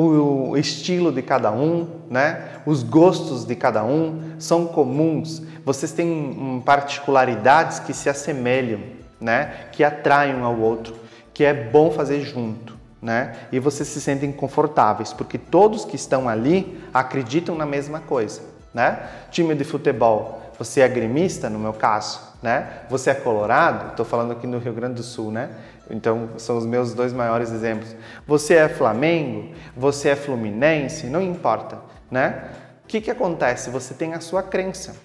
o 0.00 0.56
estilo 0.56 1.10
de 1.10 1.22
cada 1.22 1.50
um, 1.50 1.88
né? 2.08 2.60
os 2.64 2.84
gostos 2.84 3.44
de 3.44 3.56
cada 3.56 3.84
um 3.84 4.34
são 4.38 4.66
comuns. 4.66 5.42
Vocês 5.64 5.90
têm 5.90 6.62
particularidades 6.64 7.80
que 7.80 7.92
se 7.92 8.08
assemelham, 8.08 8.80
né? 9.20 9.66
que 9.72 9.82
atraem 9.82 10.36
um 10.36 10.44
ao 10.44 10.56
outro, 10.56 10.94
que 11.34 11.42
é 11.42 11.52
bom 11.52 11.90
fazer 11.90 12.20
junto. 12.20 12.78
Né? 13.02 13.34
E 13.50 13.58
vocês 13.58 13.88
se 13.88 14.00
sentem 14.00 14.30
confortáveis, 14.30 15.12
porque 15.12 15.36
todos 15.36 15.84
que 15.84 15.96
estão 15.96 16.28
ali 16.28 16.80
acreditam 16.94 17.56
na 17.56 17.66
mesma 17.66 17.98
coisa. 17.98 18.42
Né? 18.72 19.00
Time 19.32 19.52
de 19.54 19.64
futebol, 19.64 20.40
você 20.56 20.80
é 20.80 20.88
gremista, 20.88 21.50
no 21.50 21.58
meu 21.58 21.72
caso, 21.72 22.20
né? 22.42 22.82
Você 22.88 23.10
é 23.10 23.14
colorado, 23.14 23.90
estou 23.90 24.04
falando 24.04 24.32
aqui 24.32 24.46
no 24.46 24.58
Rio 24.58 24.72
Grande 24.72 24.94
do 24.94 25.02
Sul, 25.02 25.30
né? 25.30 25.50
Então 25.90 26.30
são 26.36 26.56
os 26.56 26.66
meus 26.66 26.94
dois 26.94 27.12
maiores 27.12 27.50
exemplos. 27.50 27.94
Você 28.26 28.54
é 28.54 28.68
Flamengo, 28.68 29.54
você 29.76 30.10
é 30.10 30.16
Fluminense, 30.16 31.06
não 31.06 31.20
importa, 31.20 31.78
né? 32.10 32.50
O 32.84 32.88
que, 32.88 33.00
que 33.00 33.10
acontece? 33.10 33.70
Você 33.70 33.94
tem 33.94 34.14
a 34.14 34.20
sua 34.20 34.42
crença. 34.42 34.96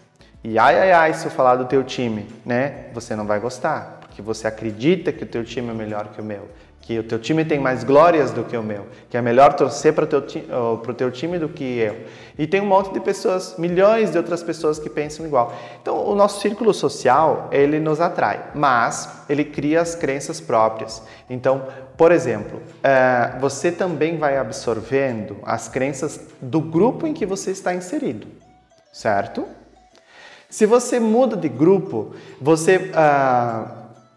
E 0.43 0.57
ai, 0.59 0.79
ai, 0.79 0.91
ai, 0.91 1.13
se 1.13 1.25
eu 1.25 1.31
falar 1.31 1.55
do 1.55 1.65
teu 1.65 1.83
time, 1.83 2.27
né? 2.45 2.87
Você 2.93 3.15
não 3.15 3.25
vai 3.25 3.39
gostar, 3.39 3.99
porque 4.01 4.21
você 4.21 4.47
acredita 4.47 5.11
que 5.11 5.23
o 5.23 5.27
teu 5.27 5.43
time 5.43 5.69
é 5.69 5.73
melhor 5.73 6.09
que 6.09 6.21
o 6.21 6.23
meu 6.23 6.49
que 6.83 6.99
o 6.99 7.03
teu 7.03 7.17
time 7.17 7.45
tem 7.45 7.59
mais 7.59 7.81
glórias 7.85 8.31
do 8.31 8.43
que 8.43 8.57
o 8.57 8.61
meu, 8.61 8.85
que 9.09 9.15
é 9.15 9.21
melhor 9.21 9.53
torcer 9.53 9.93
para 9.93 10.03
o 10.03 10.07
teu, 10.07 10.21
teu 10.97 11.11
time 11.11 11.39
do 11.39 11.47
que 11.47 11.63
eu. 11.63 11.95
E 12.37 12.45
tem 12.45 12.59
um 12.59 12.65
monte 12.65 12.91
de 12.91 12.99
pessoas, 12.99 13.55
milhões 13.57 14.11
de 14.11 14.17
outras 14.17 14.43
pessoas 14.43 14.77
que 14.77 14.89
pensam 14.89 15.25
igual. 15.25 15.53
Então, 15.81 16.05
o 16.05 16.13
nosso 16.13 16.41
círculo 16.41 16.73
social, 16.73 17.47
ele 17.53 17.79
nos 17.79 18.01
atrai, 18.01 18.51
mas 18.53 19.23
ele 19.29 19.45
cria 19.45 19.79
as 19.79 19.95
crenças 19.95 20.41
próprias. 20.41 21.01
Então, 21.29 21.65
por 21.95 22.11
exemplo, 22.11 22.61
é, 22.83 23.37
você 23.39 23.71
também 23.71 24.17
vai 24.17 24.37
absorvendo 24.37 25.37
as 25.43 25.69
crenças 25.69 26.19
do 26.41 26.59
grupo 26.59 27.07
em 27.07 27.13
que 27.13 27.25
você 27.25 27.51
está 27.51 27.73
inserido, 27.73 28.27
certo? 28.91 29.45
Se 30.49 30.65
você 30.65 30.99
muda 30.99 31.37
de 31.37 31.47
grupo, 31.47 32.13
você... 32.41 32.91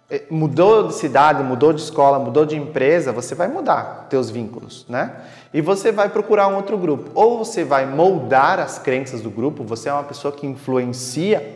É, 0.09 0.23
mudou 0.31 0.87
de 0.87 0.95
cidade, 0.95 1.43
mudou 1.43 1.73
de 1.73 1.81
escola, 1.81 2.19
mudou 2.19 2.47
de 2.47 2.57
empresa, 2.57 3.11
você 3.11 3.35
vai 3.35 3.49
mudar 3.49 4.07
teus 4.09 4.31
vínculos, 4.31 4.87
né? 4.89 5.17
E 5.53 5.61
você 5.61 5.91
vai 5.91 6.09
procurar 6.09 6.47
um 6.47 6.55
outro 6.55 6.79
grupo. 6.79 7.11
Ou 7.13 7.39
você 7.39 7.65
vai 7.65 7.87
moldar 7.87 8.61
as 8.61 8.79
crenças 8.79 9.21
do 9.21 9.31
grupo, 9.31 9.65
você 9.65 9.89
é 9.89 9.93
uma 9.93 10.05
pessoa 10.05 10.33
que 10.33 10.47
influencia 10.47 11.56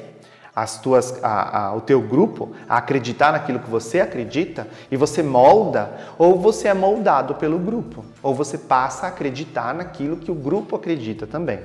as 0.62 0.79
tuas, 0.79 1.18
a, 1.23 1.68
a, 1.68 1.75
o 1.75 1.81
teu 1.81 2.03
grupo 2.03 2.53
a 2.68 2.77
acreditar 2.77 3.33
naquilo 3.33 3.59
que 3.59 3.70
você 3.70 4.01
acredita 4.01 4.68
e 4.90 4.96
você 4.96 5.23
molda, 5.23 5.90
ou 6.18 6.38
você 6.38 6.68
é 6.68 6.75
moldado 6.75 7.35
pelo 7.37 7.59
grupo, 7.59 8.05
ou 8.23 8.35
você 8.35 8.59
passa 8.59 9.07
a 9.07 9.09
acreditar 9.09 9.75
naquilo 9.75 10.18
que 10.18 10.31
o 10.31 10.35
grupo 10.35 10.77
acredita 10.77 11.27
também. 11.27 11.61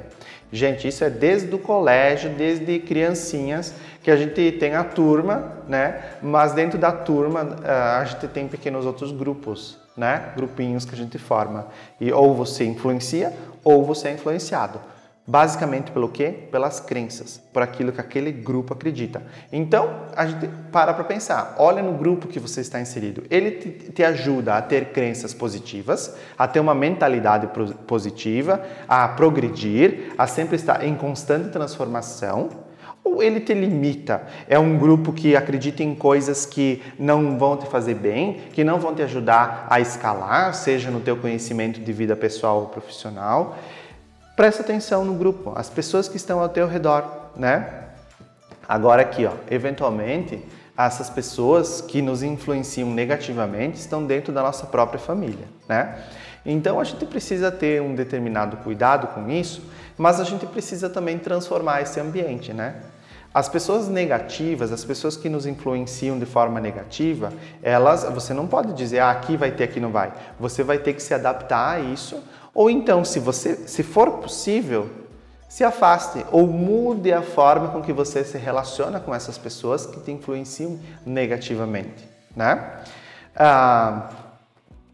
Gente, 0.51 0.87
isso 0.87 1.03
é 1.03 1.09
desde 1.09 1.53
o 1.53 1.59
colégio, 1.59 2.29
desde 2.29 2.79
criancinhas, 2.79 3.73
que 4.01 4.09
a 4.09 4.15
gente 4.15 4.53
tem 4.53 4.75
a 4.75 4.83
turma, 4.83 5.51
né? 5.67 6.01
Mas 6.21 6.53
dentro 6.53 6.77
da 6.77 6.91
turma 6.91 7.57
eh, 7.63 7.69
a 7.69 8.05
gente 8.05 8.27
tem 8.27 8.47
pequenos 8.47 8.85
outros 8.85 9.11
grupos, 9.11 9.77
né? 9.97 10.31
Grupinhos 10.35 10.85
que 10.85 10.93
a 10.93 10.97
gente 10.97 11.17
forma. 11.17 11.67
E 11.99 12.13
ou 12.13 12.33
você 12.33 12.63
influencia 12.63 13.33
ou 13.63 13.83
você 13.83 14.09
é 14.09 14.13
influenciado. 14.13 14.79
Basicamente 15.27 15.89
pelo 15.89 16.07
quê? 16.07 16.31
Pelas 16.51 16.79
crenças, 16.79 17.41
por 17.51 17.63
aquilo 17.63 17.91
que 17.91 17.99
aquele 17.99 18.31
grupo 18.31 18.75
acredita. 18.75 19.23
Então, 19.51 20.03
a 20.15 20.27
gente 20.27 20.47
para 20.71 20.93
para 20.93 21.03
pensar, 21.03 21.55
olha 21.57 21.81
no 21.81 21.93
grupo 21.93 22.27
que 22.27 22.39
você 22.39 22.61
está 22.61 22.79
inserido. 22.79 23.23
Ele 23.31 23.51
te, 23.51 23.69
te, 23.91 24.03
ajuda 24.03 24.55
a 24.55 24.61
ter 24.61 24.91
crenças 24.91 25.33
positivas, 25.33 26.15
a 26.37 26.47
ter 26.47 26.59
uma 26.59 26.75
mentalidade 26.75 27.49
positiva, 27.87 28.63
a 28.87 29.07
progredir, 29.07 30.13
a 30.15 30.27
sempre 30.27 30.57
estar 30.57 30.85
em 30.85 30.93
constante 30.93 31.49
transformação, 31.49 32.49
ou 33.03 33.23
ele 33.23 33.39
te 33.39 33.53
limita? 33.53 34.23
É 34.47 34.59
um 34.59 34.77
grupo 34.77 35.13
que 35.13 35.35
acredita 35.35 35.83
em 35.83 35.95
coisas 35.95 36.45
que 36.45 36.83
não 36.99 37.37
vão 37.37 37.55
te 37.55 37.65
fazer 37.67 37.95
bem, 37.95 38.41
que 38.51 38.63
não 38.63 38.79
vão 38.79 38.93
te 38.93 39.01
ajudar 39.01 39.65
a 39.69 39.79
escalar, 39.79 40.53
seja 40.53 40.91
no 40.91 40.99
teu 40.99 41.15
conhecimento 41.17 41.79
de 41.79 41.93
vida 41.93 42.15
pessoal 42.15 42.61
ou 42.61 42.65
profissional. 42.67 43.57
Presta 44.35 44.61
atenção 44.61 45.05
no 45.05 45.13
grupo, 45.13 45.53
as 45.55 45.69
pessoas 45.69 46.09
que 46.09 46.17
estão 46.17 46.41
ao 46.41 46.49
teu 46.49 46.67
redor, 46.67 47.05
né? 47.37 47.85
Agora 48.67 49.01
aqui, 49.01 49.25
ó, 49.25 49.31
eventualmente 49.49 50.43
essas 50.77 51.09
pessoas 51.09 51.79
que 51.79 52.01
nos 52.01 52.21
influenciam 52.21 52.89
negativamente 52.89 53.77
estão 53.77 54.05
dentro 54.05 54.33
da 54.33 54.41
nossa 54.41 54.65
própria 54.65 54.99
família, 54.99 55.47
né? 55.69 56.03
Então 56.45 56.81
a 56.81 56.83
gente 56.83 57.05
precisa 57.05 57.49
ter 57.49 57.81
um 57.81 57.95
determinado 57.95 58.57
cuidado 58.57 59.07
com 59.07 59.29
isso, 59.29 59.63
mas 59.97 60.19
a 60.19 60.25
gente 60.25 60.45
precisa 60.45 60.89
também 60.89 61.17
transformar 61.17 61.81
esse 61.81 61.97
ambiente, 62.01 62.51
né? 62.51 62.75
As 63.33 63.47
pessoas 63.47 63.87
negativas, 63.87 64.71
as 64.71 64.83
pessoas 64.83 65.15
que 65.15 65.29
nos 65.29 65.45
influenciam 65.45 66.19
de 66.19 66.25
forma 66.25 66.59
negativa, 66.59 67.31
elas, 67.63 68.03
você 68.03 68.33
não 68.33 68.47
pode 68.47 68.73
dizer, 68.73 68.99
ah, 68.99 69.11
aqui 69.11 69.37
vai 69.37 69.51
ter, 69.51 69.65
aqui 69.65 69.79
não 69.79 69.91
vai. 69.91 70.11
Você 70.39 70.63
vai 70.63 70.77
ter 70.77 70.93
que 70.93 71.03
se 71.03 71.13
adaptar 71.13 71.75
a 71.75 71.79
isso, 71.79 72.21
ou 72.55 72.69
então, 72.69 73.03
se 73.03 73.19
você, 73.19 73.67
se 73.67 73.83
for 73.83 74.11
possível, 74.13 74.89
se 75.49 75.63
afaste 75.63 76.25
ou 76.31 76.47
mude 76.47 77.11
a 77.11 77.21
forma 77.21 77.67
com 77.67 77.81
que 77.81 77.91
você 77.91 78.23
se 78.23 78.37
relaciona 78.37 78.99
com 78.99 79.13
essas 79.13 79.37
pessoas 79.37 79.85
que 79.85 79.99
te 79.99 80.11
influenciam 80.11 80.79
negativamente, 81.05 82.09
né? 82.35 82.79
Ah, 83.35 84.09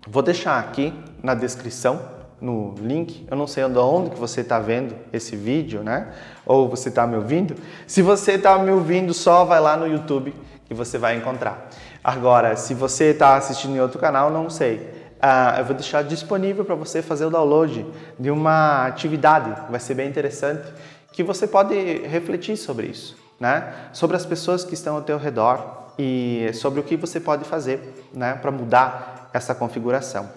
vou 0.08 0.24
deixar 0.24 0.60
aqui 0.60 0.92
na 1.22 1.36
descrição, 1.36 2.02
no 2.42 2.74
link, 2.80 3.28
eu 3.30 3.38
não 3.38 3.46
sei 3.46 3.64
onde 3.64 4.10
que 4.10 4.20
você 4.20 4.42
está 4.42 4.58
vendo 4.58 4.96
esse 5.14 5.36
vídeo, 5.36 5.84
né? 5.84 6.12
Ou 6.44 6.68
você 6.68 6.90
está 6.90 7.06
me 7.06 7.16
ouvindo. 7.16 7.56
Se 7.86 8.02
você 8.02 8.32
está 8.32 8.58
me 8.58 8.72
ouvindo, 8.72 9.14
só 9.14 9.46
vai 9.46 9.60
lá 9.60 9.78
no 9.78 9.86
YouTube 9.86 10.34
que 10.66 10.74
você 10.74 10.98
vai 10.98 11.16
encontrar. 11.16 11.70
Agora, 12.04 12.56
se 12.56 12.74
você 12.74 13.12
está 13.12 13.36
assistindo 13.36 13.76
em 13.76 13.80
outro 13.80 14.00
canal, 14.00 14.32
não 14.32 14.50
sei. 14.50 15.01
Uh, 15.22 15.60
eu 15.60 15.66
vou 15.66 15.76
deixar 15.76 16.04
disponível 16.04 16.66
para 16.66 16.74
você 16.74 17.02
fazer 17.02 17.26
o 17.26 17.30
download 17.30 17.86
de 18.18 18.32
uma 18.32 18.88
atividade, 18.88 19.54
vai 19.70 19.80
ser 19.80 19.94
bem 19.94 20.10
interessante, 20.10 20.68
que 21.12 21.22
você 21.22 21.46
pode 21.46 21.76
refletir 22.08 22.58
sobre 22.58 22.88
isso, 22.88 23.16
né? 23.40 23.72
Sobre 23.94 24.18
as 24.18 24.26
pessoas 24.26 24.64
que 24.64 24.74
estão 24.74 24.96
ao 24.96 25.04
teu 25.04 25.20
redor 25.20 25.94
e 26.00 26.50
sobre 26.54 26.80
o 26.80 26.84
que 26.84 26.96
você 26.96 27.20
pode 27.20 27.44
fazer, 27.44 28.08
né, 28.12 28.34
para 28.34 28.50
mudar 28.50 29.30
essa 29.32 29.54
configuração. 29.54 30.28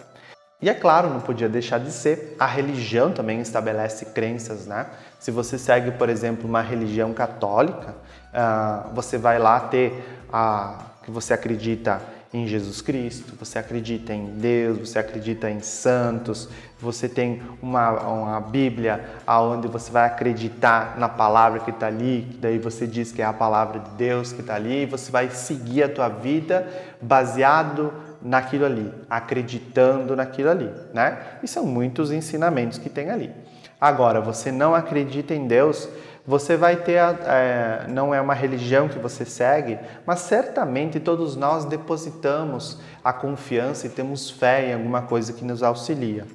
E 0.60 0.68
é 0.68 0.74
claro, 0.74 1.08
não 1.08 1.20
podia 1.20 1.48
deixar 1.48 1.78
de 1.78 1.90
ser, 1.90 2.36
a 2.38 2.46
religião 2.46 3.12
também 3.12 3.40
estabelece 3.40 4.06
crenças, 4.06 4.66
né? 4.66 4.86
Se 5.18 5.30
você 5.30 5.58
segue, 5.58 5.92
por 5.92 6.08
exemplo, 6.08 6.48
uma 6.48 6.60
religião 6.60 7.12
católica, 7.12 7.94
uh, 8.32 8.94
você 8.94 9.16
vai 9.16 9.38
lá 9.38 9.60
ter 9.60 10.04
a 10.32 10.78
que 11.04 11.10
você 11.10 11.34
acredita 11.34 12.00
em 12.34 12.48
Jesus 12.48 12.82
Cristo, 12.82 13.32
você 13.38 13.60
acredita 13.60 14.12
em 14.12 14.24
Deus, 14.24 14.90
você 14.90 14.98
acredita 14.98 15.48
em 15.48 15.60
santos, 15.60 16.48
você 16.80 17.08
tem 17.08 17.40
uma, 17.62 17.90
uma 18.00 18.40
Bíblia 18.40 19.04
onde 19.24 19.68
você 19.68 19.92
vai 19.92 20.04
acreditar 20.04 20.98
na 20.98 21.08
palavra 21.08 21.60
que 21.60 21.70
está 21.70 21.86
ali, 21.86 22.22
daí 22.40 22.58
você 22.58 22.88
diz 22.88 23.12
que 23.12 23.22
é 23.22 23.24
a 23.24 23.32
palavra 23.32 23.78
de 23.78 23.90
Deus 23.90 24.32
que 24.32 24.40
está 24.40 24.56
ali, 24.56 24.82
e 24.82 24.86
você 24.86 25.12
vai 25.12 25.30
seguir 25.30 25.84
a 25.84 25.88
tua 25.88 26.08
vida 26.08 26.68
baseado 27.00 27.92
naquilo 28.20 28.64
ali, 28.64 28.92
acreditando 29.08 30.16
naquilo 30.16 30.50
ali, 30.50 30.72
né? 30.92 31.18
E 31.40 31.46
são 31.46 31.64
muitos 31.64 32.10
ensinamentos 32.10 32.78
que 32.78 32.88
tem 32.88 33.10
ali. 33.10 33.30
Agora, 33.80 34.20
você 34.20 34.50
não 34.50 34.74
acredita 34.74 35.34
em 35.34 35.46
Deus, 35.46 35.88
você 36.26 36.56
vai 36.56 36.76
ter, 36.76 36.98
é, 37.26 37.87
não 37.88 38.14
é 38.14 38.20
uma 38.20 38.32
religião 38.32 38.88
que 38.88 38.98
você 38.98 39.26
segue, 39.26 39.78
mas 40.06 40.20
certamente 40.20 40.98
todos 40.98 41.37
nós 41.37 41.66
depositamos 41.66 42.80
a 43.04 43.12
confiança 43.12 43.87
e 43.87 43.90
temos 43.90 44.30
fé 44.30 44.70
em 44.70 44.74
alguma 44.74 45.02
coisa 45.02 45.34
que 45.34 45.44
nos 45.44 45.62
auxilia. 45.62 46.26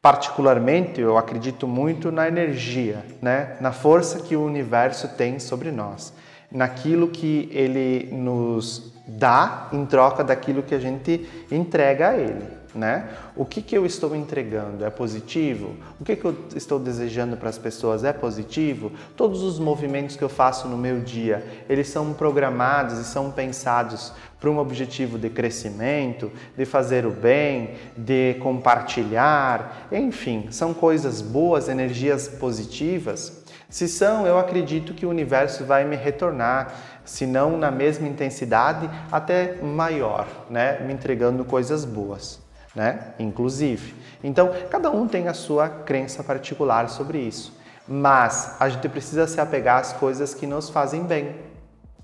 Particularmente, 0.00 1.00
eu 1.00 1.18
acredito 1.18 1.66
muito 1.66 2.10
na 2.10 2.26
energia, 2.26 3.04
né? 3.20 3.56
na 3.60 3.72
força 3.72 4.20
que 4.20 4.34
o 4.34 4.44
universo 4.44 5.08
tem 5.08 5.38
sobre 5.38 5.70
nós, 5.70 6.12
naquilo 6.50 7.08
que 7.08 7.48
ele 7.52 8.08
nos 8.12 8.94
dá 9.06 9.68
em 9.72 9.84
troca 9.84 10.24
daquilo 10.24 10.62
que 10.62 10.74
a 10.74 10.78
gente 10.78 11.28
entrega 11.50 12.10
a 12.10 12.16
ele 12.16 12.63
né? 12.74 13.08
O 13.36 13.44
que, 13.44 13.62
que 13.62 13.76
eu 13.76 13.86
estou 13.86 14.14
entregando 14.16 14.84
é 14.84 14.90
positivo? 14.90 15.76
O 16.00 16.04
que, 16.04 16.16
que 16.16 16.24
eu 16.24 16.36
estou 16.56 16.78
desejando 16.78 17.36
para 17.36 17.48
as 17.48 17.58
pessoas 17.58 18.02
é 18.02 18.12
positivo? 18.12 18.90
Todos 19.16 19.42
os 19.42 19.58
movimentos 19.58 20.16
que 20.16 20.24
eu 20.24 20.28
faço 20.28 20.66
no 20.66 20.76
meu 20.76 21.00
dia, 21.00 21.44
eles 21.68 21.88
são 21.88 22.12
programados 22.12 22.98
e 22.98 23.04
são 23.04 23.30
pensados 23.30 24.12
para 24.40 24.50
um 24.50 24.58
objetivo 24.58 25.18
de 25.18 25.30
crescimento, 25.30 26.30
de 26.56 26.64
fazer 26.64 27.06
o 27.06 27.10
bem, 27.10 27.76
de 27.96 28.34
compartilhar, 28.40 29.88
enfim, 29.90 30.48
são 30.50 30.74
coisas 30.74 31.22
boas, 31.22 31.68
energias 31.68 32.28
positivas. 32.28 33.42
Se 33.70 33.88
são, 33.88 34.26
eu 34.26 34.38
acredito 34.38 34.92
que 34.92 35.06
o 35.06 35.08
universo 35.08 35.64
vai 35.64 35.84
me 35.84 35.96
retornar, 35.96 36.74
se 37.04 37.26
não 37.26 37.56
na 37.56 37.70
mesma 37.70 38.06
intensidade, 38.06 38.88
até 39.10 39.60
maior, 39.62 40.26
né? 40.50 40.78
me 40.80 40.92
entregando 40.92 41.44
coisas 41.44 41.84
boas 41.84 42.43
né? 42.74 43.14
Inclusive. 43.18 43.94
Então, 44.22 44.50
cada 44.70 44.90
um 44.90 45.06
tem 45.06 45.28
a 45.28 45.34
sua 45.34 45.68
crença 45.68 46.24
particular 46.24 46.88
sobre 46.88 47.18
isso. 47.18 47.56
Mas 47.86 48.56
a 48.58 48.68
gente 48.68 48.88
precisa 48.88 49.26
se 49.26 49.40
apegar 49.40 49.80
às 49.80 49.92
coisas 49.92 50.34
que 50.34 50.46
nos 50.46 50.70
fazem 50.70 51.04
bem, 51.04 51.36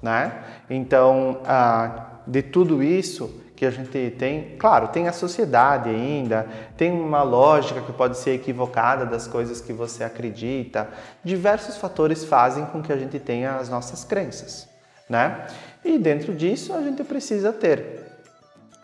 né? 0.03 0.45
Então, 0.69 1.41
ah, 1.45 2.21
de 2.27 2.43
tudo 2.43 2.83
isso 2.83 3.41
que 3.57 3.67
a 3.67 3.71
gente 3.71 4.17
tem, 4.19 4.57
claro, 4.59 4.89
tem 4.89 5.07
a 5.07 5.13
sociedade 5.13 5.91
ainda, 5.91 6.47
tem 6.77 6.93
uma 6.93 7.23
lógica 7.23 7.81
que 7.83 7.93
pode 7.93 8.17
ser 8.17 8.31
equivocada 8.31 9.05
das 9.05 9.27
coisas 9.27 9.61
que 9.61 9.73
você 9.73 10.03
acredita. 10.03 10.89
Diversos 11.23 11.77
fatores 11.77 12.25
fazem 12.25 12.65
com 12.67 12.83
que 12.83 12.93
a 12.93 12.97
gente 12.97 13.19
tenha 13.19 13.57
as 13.57 13.69
nossas 13.69 14.03
crenças, 14.03 14.67
né? 15.09 15.47
E 15.85 15.99
dentro 15.99 16.35
disso 16.35 16.73
a 16.73 16.81
gente 16.81 17.05
precisa 17.05 17.53
ter 17.53 18.07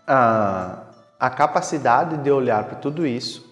ah, 0.07 0.86
a 1.19 1.31
capacidade 1.31 2.19
de 2.19 2.31
olhar 2.31 2.65
para 2.65 2.77
tudo 2.77 3.07
isso, 3.07 3.47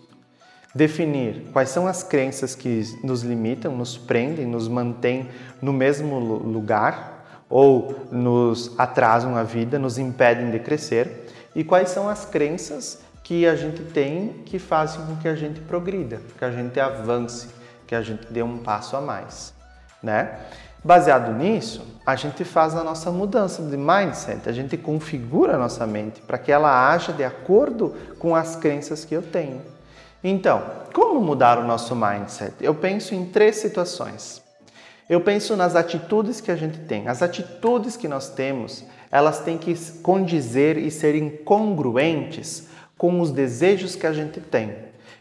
definir 0.74 1.46
quais 1.53 1.70
são 1.70 1.87
as 1.87 2.03
crenças 2.03 2.55
que 2.55 2.83
nos 3.03 3.22
limitam, 3.22 3.77
nos 3.77 3.96
prendem, 3.96 4.46
nos 4.46 4.68
mantêm 4.68 5.29
no 5.62 5.72
mesmo 5.72 6.18
lugar 6.18 7.44
ou 7.48 8.09
nos 8.11 8.79
atrasam 8.79 9.37
a 9.37 9.42
vida, 9.42 9.79
nos 9.79 9.98
impedem 9.98 10.50
de 10.50 10.59
crescer, 10.59 11.29
e 11.55 11.62
quais 11.62 11.90
são 11.90 12.09
as 12.09 12.24
crenças 12.24 13.03
que 13.22 13.46
a 13.46 13.55
gente 13.55 13.83
tem 13.83 14.42
que 14.44 14.59
fazem 14.59 15.05
com 15.07 15.16
que 15.16 15.29
a 15.29 15.35
gente 15.35 15.61
progrida, 15.61 16.20
que 16.37 16.44
a 16.44 16.50
gente 16.50 16.79
avance, 16.81 17.48
que 17.87 17.94
a 17.94 18.03
gente 18.03 18.27
dê 18.31 18.42
um 18.42 18.59
passo 18.59 18.96
a 18.96 19.00
mais, 19.00 19.55
né? 20.03 20.40
Baseado 20.85 21.33
nisso, 21.33 21.83
a 22.05 22.14
gente 22.14 22.44
faz 22.44 22.75
a 22.75 22.85
nossa 22.85 23.11
mudança 23.11 23.62
de 23.62 23.75
mindset, 23.75 24.47
a 24.47 24.53
gente 24.53 24.77
configura 24.77 25.55
a 25.55 25.59
nossa 25.59 25.87
mente 25.87 26.20
para 26.20 26.37
que 26.37 26.53
ela 26.53 26.90
haja 26.90 27.11
de 27.11 27.25
acordo 27.25 27.94
com 28.18 28.37
as 28.37 28.55
crenças 28.55 29.03
que 29.03 29.14
eu 29.14 29.23
tenho. 29.23 29.62
Então, 30.23 30.62
como 30.92 31.23
mudar 31.23 31.59
o 31.59 31.64
nosso 31.64 31.97
mindset? 31.97 32.53
Eu 32.61 32.75
penso 32.75 33.14
em 33.14 33.25
três 33.25 33.57
situações. 33.57 34.42
Eu 35.09 35.23
penso 35.23 35.57
nas 35.57 35.75
atitudes 35.75 36.40
que 36.42 36.51
a 36.51 36.57
gente 36.57 36.79
tem. 36.81 37.09
As 37.09 37.23
atitudes 37.23 37.97
que 37.97 38.07
nós 38.07 38.29
temos, 38.29 38.85
elas 39.11 39.40
têm 39.40 39.57
que 39.57 39.75
condizer 40.03 40.77
e 40.77 40.90
serem 40.90 41.31
congruentes 41.31 42.68
com 42.99 43.20
os 43.20 43.31
desejos 43.31 43.97
que 43.97 44.07
a 44.07 44.12
gente 44.12 44.38
tem. 44.38 44.77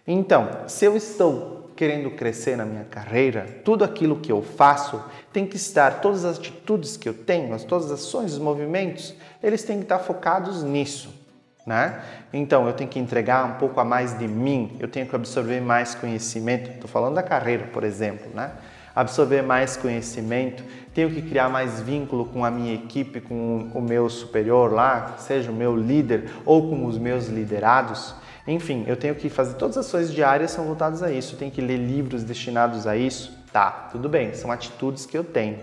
Então, 0.06 0.50
se 0.68 0.84
eu 0.84 0.98
estou 0.98 1.63
querendo 1.76 2.12
crescer 2.12 2.56
na 2.56 2.66
minha 2.66 2.84
carreira, 2.84 3.48
tudo 3.64 3.84
aquilo 3.84 4.18
que 4.18 4.32
eu 4.32 4.42
faço 4.42 5.04
tem 5.32 5.46
que 5.46 5.56
estar, 5.56 6.02
todas 6.02 6.26
as 6.26 6.38
atitudes 6.38 6.96
que 6.98 7.08
eu 7.10 7.14
tenho, 7.14 7.58
todas 7.66 7.92
as 7.92 8.00
ações, 8.00 8.34
os 8.34 8.40
movimentos, 8.40 9.16
eles 9.42 9.64
têm 9.64 9.78
que 9.78 9.84
estar 9.84 10.00
focados 10.00 10.64
nisso. 10.64 11.22
Né? 11.66 12.02
Então 12.34 12.68
eu 12.68 12.74
tenho 12.74 12.90
que 12.90 13.00
entregar 13.00 13.46
um 13.46 13.54
pouco 13.54 13.80
a 13.80 13.86
mais 13.86 14.18
de 14.18 14.28
mim, 14.28 14.76
eu 14.80 14.88
tenho 14.88 15.08
que 15.08 15.16
absorver 15.16 15.62
mais 15.62 15.96
conhecimento. 15.96 16.70
Estou 16.72 16.90
falando 16.90 17.16
da 17.16 17.24
carreira, 17.24 17.68
por 17.72 17.86
exemplo, 17.86 18.30
né? 18.34 18.52
Absorver 18.94 19.42
mais 19.42 19.76
conhecimento, 19.78 20.62
tenho 20.94 21.10
que 21.10 21.22
criar 21.22 21.50
mais 21.50 21.80
vínculo 21.80 22.26
com 22.26 22.46
a 22.46 22.52
minha 22.52 22.76
equipe, 22.76 23.22
com 23.22 23.72
o 23.74 23.82
meu 23.82 24.10
superior 24.10 24.72
lá, 24.72 25.16
seja 25.18 25.50
o 25.50 25.56
meu 25.56 25.76
líder 25.76 26.30
ou 26.46 26.70
com 26.70 26.86
os 26.86 26.98
meus 26.98 27.28
liderados. 27.28 28.14
Enfim, 28.48 28.84
eu 28.88 28.98
tenho 28.98 29.16
que 29.16 29.30
fazer 29.30 29.56
todas 29.56 29.78
as 29.78 29.86
ações 29.86 30.12
diárias 30.12 30.52
são 30.52 30.66
voltadas 30.66 31.02
a 31.02 31.12
isso. 31.12 31.36
Eu 31.36 31.40
tenho 31.40 31.52
que 31.52 31.62
ler 31.62 31.78
livros 31.78 32.24
destinados 32.24 32.86
a 32.86 32.96
isso. 32.96 33.38
Tá, 33.52 33.90
tudo 33.92 34.10
bem, 34.10 34.34
são 34.34 34.52
atitudes 34.52 35.06
que 35.06 35.18
eu 35.18 35.24
tenho 35.24 35.60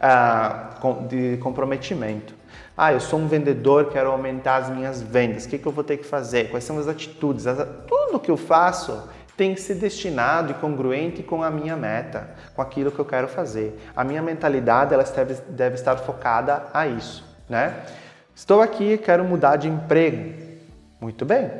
ah, 0.00 0.70
de 1.08 1.36
comprometimento. 1.38 2.34
Ah, 2.76 2.92
eu 2.92 3.00
sou 3.00 3.18
um 3.18 3.26
vendedor, 3.26 3.90
quero 3.90 4.10
aumentar 4.10 4.56
as 4.56 4.70
minhas 4.70 5.02
vendas. 5.02 5.44
O 5.44 5.48
que, 5.48 5.58
que 5.58 5.66
eu 5.66 5.72
vou 5.72 5.84
ter 5.84 5.96
que 5.96 6.06
fazer? 6.06 6.50
Quais 6.50 6.64
são 6.64 6.78
as 6.78 6.88
atitudes? 6.88 7.44
Tudo 7.86 8.20
que 8.20 8.30
eu 8.30 8.36
faço 8.36 9.08
tem 9.36 9.54
que 9.54 9.60
ser 9.60 9.74
destinado 9.74 10.52
e 10.52 10.54
congruente 10.54 11.22
com 11.22 11.42
a 11.42 11.50
minha 11.50 11.76
meta, 11.76 12.30
com 12.54 12.62
aquilo 12.62 12.90
que 12.90 12.98
eu 12.98 13.04
quero 13.04 13.28
fazer. 13.28 13.78
A 13.96 14.04
minha 14.04 14.22
mentalidade 14.22 14.94
ela 14.94 15.02
deve, 15.02 15.34
deve 15.48 15.74
estar 15.74 15.96
focada 15.96 16.66
a 16.72 16.86
isso, 16.86 17.24
né? 17.48 17.82
Estou 18.34 18.60
aqui, 18.60 18.98
quero 18.98 19.24
mudar 19.24 19.56
de 19.56 19.68
emprego. 19.68 20.34
Muito 21.00 21.24
bem, 21.24 21.50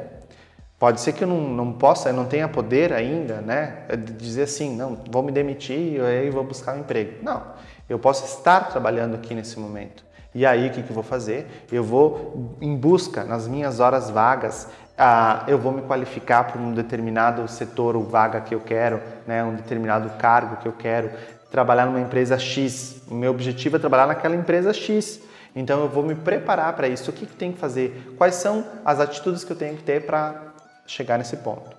Pode 0.85 1.01
ser 1.01 1.15
que 1.15 1.25
eu 1.25 1.29
não, 1.29 1.41
não 1.41 1.73
possa, 1.73 2.11
eu 2.11 2.13
não 2.13 2.27
tenha 2.27 2.47
poder 2.47 2.93
ainda, 2.93 3.37
né? 3.41 3.87
De 3.89 4.13
dizer 4.13 4.43
assim, 4.43 4.77
não, 4.77 4.99
vou 5.11 5.23
me 5.23 5.33
demitir 5.33 5.95
e 5.95 5.99
aí 5.99 6.29
vou 6.29 6.45
buscar 6.45 6.77
um 6.77 6.81
emprego. 6.81 7.23
Não, 7.23 7.43
eu 7.89 7.99
posso 7.99 8.27
estar 8.27 8.69
trabalhando 8.69 9.15
aqui 9.15 9.35
nesse 9.35 9.59
momento. 9.59 10.05
E 10.35 10.45
aí 10.45 10.69
o 10.69 10.71
que, 10.71 10.83
que 10.83 10.91
eu 10.91 10.95
vou 10.95 11.03
fazer? 11.03 11.65
Eu 11.73 11.83
vou 11.83 12.59
em 12.61 12.77
busca, 12.77 13.25
nas 13.25 13.49
minhas 13.49 13.81
horas 13.81 14.11
vagas, 14.11 14.69
ah, 14.99 15.45
eu 15.49 15.57
vou 15.57 15.73
me 15.73 15.81
qualificar 15.81 16.45
para 16.45 16.61
um 16.61 16.75
determinado 16.75 17.49
setor 17.49 17.97
ou 17.97 18.05
vaga 18.05 18.43
que 18.43 18.55
eu 18.55 18.61
quero, 18.61 19.01
né, 19.27 19.43
um 19.43 19.55
determinado 19.55 20.11
cargo 20.19 20.57
que 20.57 20.69
eu 20.69 20.73
quero, 20.73 21.11
trabalhar 21.51 21.87
numa 21.87 22.01
empresa 22.03 22.39
X. 22.39 23.01
O 23.11 23.15
meu 23.15 23.31
objetivo 23.31 23.77
é 23.77 23.79
trabalhar 23.79 24.07
naquela 24.07 24.37
empresa 24.37 24.71
X. 24.75 25.19
Então 25.57 25.81
eu 25.81 25.89
vou 25.89 26.03
me 26.03 26.15
preparar 26.15 26.75
para 26.75 26.89
isso. 26.89 27.11
O 27.11 27.15
que, 27.15 27.25
que 27.25 27.37
tem 27.37 27.53
que 27.53 27.59
fazer? 27.59 28.15
Quais 28.19 28.35
são 28.35 28.67
as 28.85 29.01
atitudes 29.01 29.45
que 29.45 29.51
eu 29.51 29.57
tenho 29.57 29.79
que 29.79 29.83
ter 29.83 30.05
para 30.05 30.53
chegar 30.87 31.19
nesse 31.19 31.37
ponto, 31.39 31.71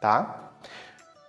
tá? 0.00 0.50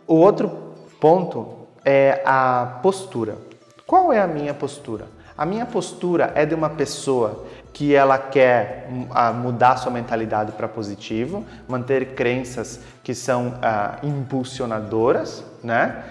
O 0.07 0.15
outro 0.15 0.75
ponto 0.99 1.67
é 1.83 2.21
a 2.25 2.79
postura. 2.81 3.37
Qual 3.85 4.11
é 4.11 4.19
a 4.19 4.27
minha 4.27 4.53
postura? 4.53 5.07
A 5.37 5.45
minha 5.45 5.65
postura 5.65 6.31
é 6.33 6.45
de 6.45 6.55
uma 6.55 6.69
pessoa 6.69 7.45
que 7.73 7.93
ela 7.93 8.17
quer 8.17 8.87
hum, 8.89 9.07
mudar 9.41 9.75
sua 9.75 9.91
mentalidade 9.91 10.53
para 10.53 10.67
positivo, 10.67 11.45
manter 11.67 12.15
crenças 12.15 12.79
que 13.03 13.13
são 13.13 13.59
ah, 13.61 13.99
impulsionadoras, 14.01 15.43
né? 15.61 16.05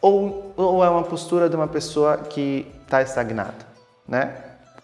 Ou, 0.00 0.54
ou 0.56 0.84
é 0.84 0.88
uma 0.88 1.02
postura 1.02 1.48
de 1.48 1.56
uma 1.56 1.66
pessoa 1.66 2.18
que 2.18 2.72
está 2.84 3.02
estagnada, 3.02 3.66
né? 4.06 4.36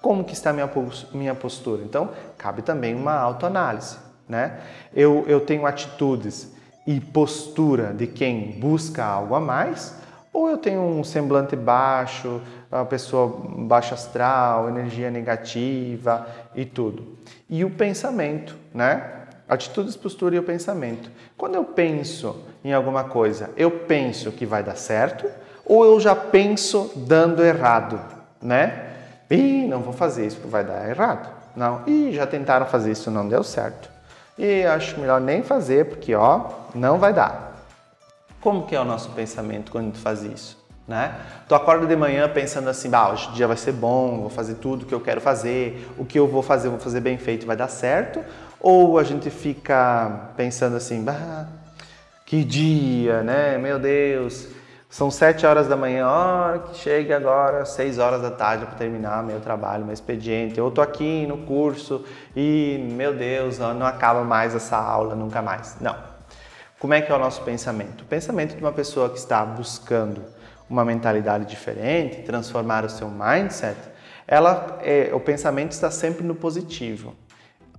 Como 0.02 0.24
que 0.24 0.34
está 0.34 0.50
a 0.50 0.52
minha, 0.52 0.70
minha 1.12 1.34
postura? 1.34 1.82
Então, 1.82 2.10
cabe 2.36 2.62
também 2.62 2.94
uma 2.94 3.14
autoanálise, 3.14 3.96
né? 4.28 4.60
Eu, 4.94 5.24
eu 5.26 5.40
tenho 5.40 5.66
atitudes 5.66 6.52
e 6.86 7.00
postura 7.00 7.92
de 7.92 8.06
quem 8.06 8.52
busca 8.60 9.04
algo 9.04 9.34
a 9.34 9.40
mais, 9.40 9.94
ou 10.32 10.50
eu 10.50 10.58
tenho 10.58 10.82
um 10.82 11.02
semblante 11.02 11.56
baixo, 11.56 12.42
uma 12.70 12.84
pessoa 12.84 13.40
baixa 13.58 13.94
astral, 13.94 14.68
energia 14.68 15.10
negativa 15.10 16.26
e 16.54 16.64
tudo. 16.64 17.16
E 17.48 17.64
o 17.64 17.70
pensamento, 17.70 18.54
né? 18.74 19.12
Atitudes, 19.48 19.96
postura 19.96 20.36
e 20.36 20.38
o 20.38 20.42
pensamento. 20.42 21.10
Quando 21.36 21.54
eu 21.54 21.64
penso 21.64 22.44
em 22.64 22.72
alguma 22.72 23.04
coisa, 23.04 23.50
eu 23.56 23.70
penso 23.70 24.32
que 24.32 24.44
vai 24.44 24.62
dar 24.62 24.76
certo 24.76 25.26
ou 25.64 25.84
eu 25.84 25.98
já 25.98 26.14
penso 26.14 26.92
dando 26.94 27.42
errado, 27.42 28.00
né? 28.42 28.92
Ih, 29.30 29.66
não 29.66 29.80
vou 29.80 29.92
fazer 29.92 30.26
isso 30.26 30.36
porque 30.36 30.50
vai 30.50 30.64
dar 30.64 30.88
errado. 30.88 31.34
Não, 31.56 31.82
ih, 31.86 32.12
já 32.12 32.26
tentaram 32.26 32.66
fazer 32.66 32.92
isso, 32.92 33.10
não 33.10 33.28
deu 33.28 33.42
certo. 33.42 33.95
E 34.38 34.64
acho 34.64 35.00
melhor 35.00 35.20
nem 35.20 35.42
fazer 35.42 35.86
porque, 35.86 36.14
ó, 36.14 36.50
não 36.74 36.98
vai 36.98 37.12
dar. 37.12 37.64
Como 38.40 38.66
que 38.66 38.76
é 38.76 38.80
o 38.80 38.84
nosso 38.84 39.10
pensamento 39.10 39.72
quando 39.72 39.92
tu 39.92 39.98
faz 39.98 40.22
isso? 40.22 40.64
Né? 40.86 41.14
Tu 41.48 41.54
acorda 41.54 41.86
de 41.86 41.96
manhã 41.96 42.28
pensando 42.28 42.68
assim, 42.68 42.88
bah, 42.88 43.10
hoje 43.10 43.28
o 43.28 43.32
dia 43.32 43.48
vai 43.48 43.56
ser 43.56 43.72
bom, 43.72 44.20
vou 44.20 44.30
fazer 44.30 44.54
tudo 44.54 44.86
que 44.86 44.94
eu 44.94 45.00
quero 45.00 45.20
fazer, 45.20 45.88
o 45.98 46.04
que 46.04 46.18
eu 46.18 46.28
vou 46.28 46.42
fazer, 46.42 46.68
vou 46.68 46.78
fazer 46.78 47.00
bem 47.00 47.18
feito, 47.18 47.44
vai 47.44 47.56
dar 47.56 47.68
certo? 47.68 48.22
Ou 48.60 48.98
a 48.98 49.02
gente 49.02 49.28
fica 49.30 50.30
pensando 50.36 50.76
assim, 50.76 51.02
bah, 51.02 51.46
que 52.24 52.44
dia, 52.44 53.22
né? 53.22 53.58
Meu 53.58 53.80
Deus, 53.80 54.46
são 54.88 55.10
sete 55.10 55.44
horas 55.44 55.66
da 55.66 55.76
manhã, 55.76 56.06
hora 56.06 56.58
que 56.60 56.78
chega 56.78 57.16
agora, 57.16 57.64
seis 57.64 57.98
horas 57.98 58.22
da 58.22 58.30
tarde 58.30 58.66
para 58.66 58.76
terminar 58.76 59.22
meu 59.22 59.40
trabalho, 59.40 59.84
meu 59.84 59.92
expediente. 59.92 60.58
Eu 60.58 60.70
tô 60.70 60.80
aqui 60.80 61.26
no 61.26 61.38
curso 61.38 62.04
e, 62.34 62.88
meu 62.92 63.14
Deus, 63.14 63.58
não 63.58 63.84
acaba 63.84 64.22
mais 64.24 64.54
essa 64.54 64.76
aula, 64.76 65.14
nunca 65.14 65.42
mais. 65.42 65.76
Não. 65.80 65.96
Como 66.78 66.94
é 66.94 67.00
que 67.00 67.10
é 67.10 67.14
o 67.14 67.18
nosso 67.18 67.42
pensamento? 67.42 68.02
O 68.02 68.04
pensamento 68.04 68.54
de 68.54 68.62
uma 68.62 68.72
pessoa 68.72 69.08
que 69.08 69.18
está 69.18 69.44
buscando 69.44 70.22
uma 70.68 70.84
mentalidade 70.84 71.46
diferente, 71.46 72.22
transformar 72.22 72.84
o 72.84 72.88
seu 72.90 73.08
mindset, 73.08 73.76
ela, 74.26 74.78
é, 74.82 75.10
o 75.12 75.20
pensamento 75.20 75.72
está 75.72 75.90
sempre 75.90 76.24
no 76.24 76.34
positivo, 76.34 77.14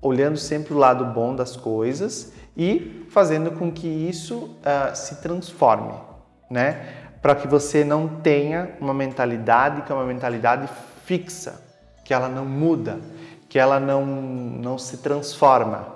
olhando 0.01 0.37
sempre 0.37 0.73
o 0.73 0.77
lado 0.77 1.05
bom 1.05 1.35
das 1.35 1.55
coisas 1.55 2.33
e 2.55 3.05
fazendo 3.09 3.51
com 3.51 3.71
que 3.71 3.87
isso 3.87 4.57
uh, 4.61 4.95
se 4.95 5.21
transforme, 5.21 5.93
né? 6.49 6.93
Para 7.21 7.35
que 7.35 7.47
você 7.47 7.83
não 7.83 8.07
tenha 8.07 8.71
uma 8.79 8.93
mentalidade 8.93 9.81
que 9.81 9.91
é 9.91 9.95
uma 9.95 10.05
mentalidade 10.05 10.69
fixa, 11.05 11.61
que 12.03 12.13
ela 12.13 12.29
não 12.29 12.45
muda, 12.45 12.99
que 13.49 13.59
ela 13.59 13.79
não, 13.79 14.05
não 14.05 14.77
se 14.77 14.97
transforma. 14.97 15.95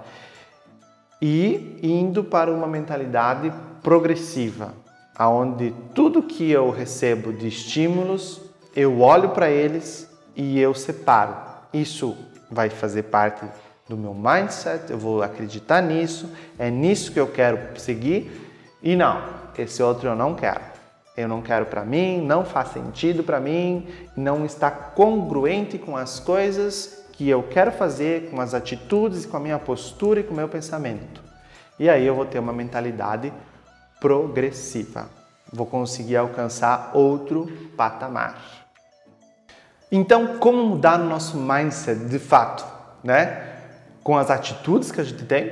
E 1.22 1.80
indo 1.84 2.24
para 2.24 2.52
uma 2.52 2.68
mentalidade 2.68 3.52
progressiva, 3.84 4.74
aonde 5.16 5.74
tudo 5.94 6.24
que 6.24 6.50
eu 6.50 6.70
recebo 6.70 7.32
de 7.32 7.48
estímulos, 7.48 8.42
eu 8.76 9.00
olho 9.02 9.30
para 9.30 9.50
eles 9.50 10.10
e 10.36 10.60
eu 10.60 10.74
separo. 10.74 11.36
Isso 11.74 12.18
vai 12.50 12.70
fazer 12.70 13.04
parte 13.04 13.46
do 13.88 13.98
meu 13.98 14.14
mindset, 14.14 14.90
eu 14.90 14.98
vou 14.98 15.22
acreditar 15.22 15.82
nisso, 15.82 16.30
é 16.58 16.70
nisso 16.70 17.12
que 17.12 17.20
eu 17.20 17.28
quero 17.28 17.80
seguir 17.80 18.50
e 18.82 18.96
não, 18.96 19.22
esse 19.58 19.82
outro 19.82 20.10
eu 20.10 20.16
não 20.16 20.36
quero. 20.36 20.62
Eu 21.16 21.28
não 21.28 21.42
quero 21.42 21.66
para 21.66 21.84
mim, 21.84 22.22
não 22.22 22.46
faz 22.46 22.70
sentido 22.70 23.24
para 23.24 23.40
mim, 23.40 23.88
não 24.16 24.46
está 24.46 24.72
congruente 24.72 25.78
com 25.78 25.98
as 25.98 26.20
coisas 26.20 27.06
que 27.12 27.30
eu 27.30 27.44
quero 27.44 27.72
fazer, 27.72 28.30
com 28.30 28.40
as 28.40 28.54
atitudes, 28.54 29.26
com 29.26 29.38
a 29.38 29.40
minha 29.40 29.60
postura 29.60 30.22
e 30.22 30.24
com 30.24 30.34
o 30.34 30.38
meu 30.38 30.48
pensamento. 30.48 31.22
E 31.78 31.90
aí 31.90 32.06
eu 32.06 32.16
vou 32.16 32.26
ter 32.26 32.40
uma 32.40 32.54
mentalidade 32.54 33.34
progressiva. 34.00 35.10
Vou 35.52 35.66
conseguir 35.66 36.16
alcançar 36.16 36.92
outro 36.94 37.52
patamar. 37.76 38.62
Então, 39.92 40.38
como 40.38 40.64
mudar 40.64 41.00
o 41.02 41.04
nosso 41.04 41.38
mindset 41.38 42.06
de 42.06 42.18
fato, 42.18 42.66
né? 43.04 43.50
Com 44.02 44.18
as 44.18 44.32
atitudes 44.32 44.92
que 44.92 45.02
a 45.02 45.04
gente 45.04 45.26
tem, 45.26 45.52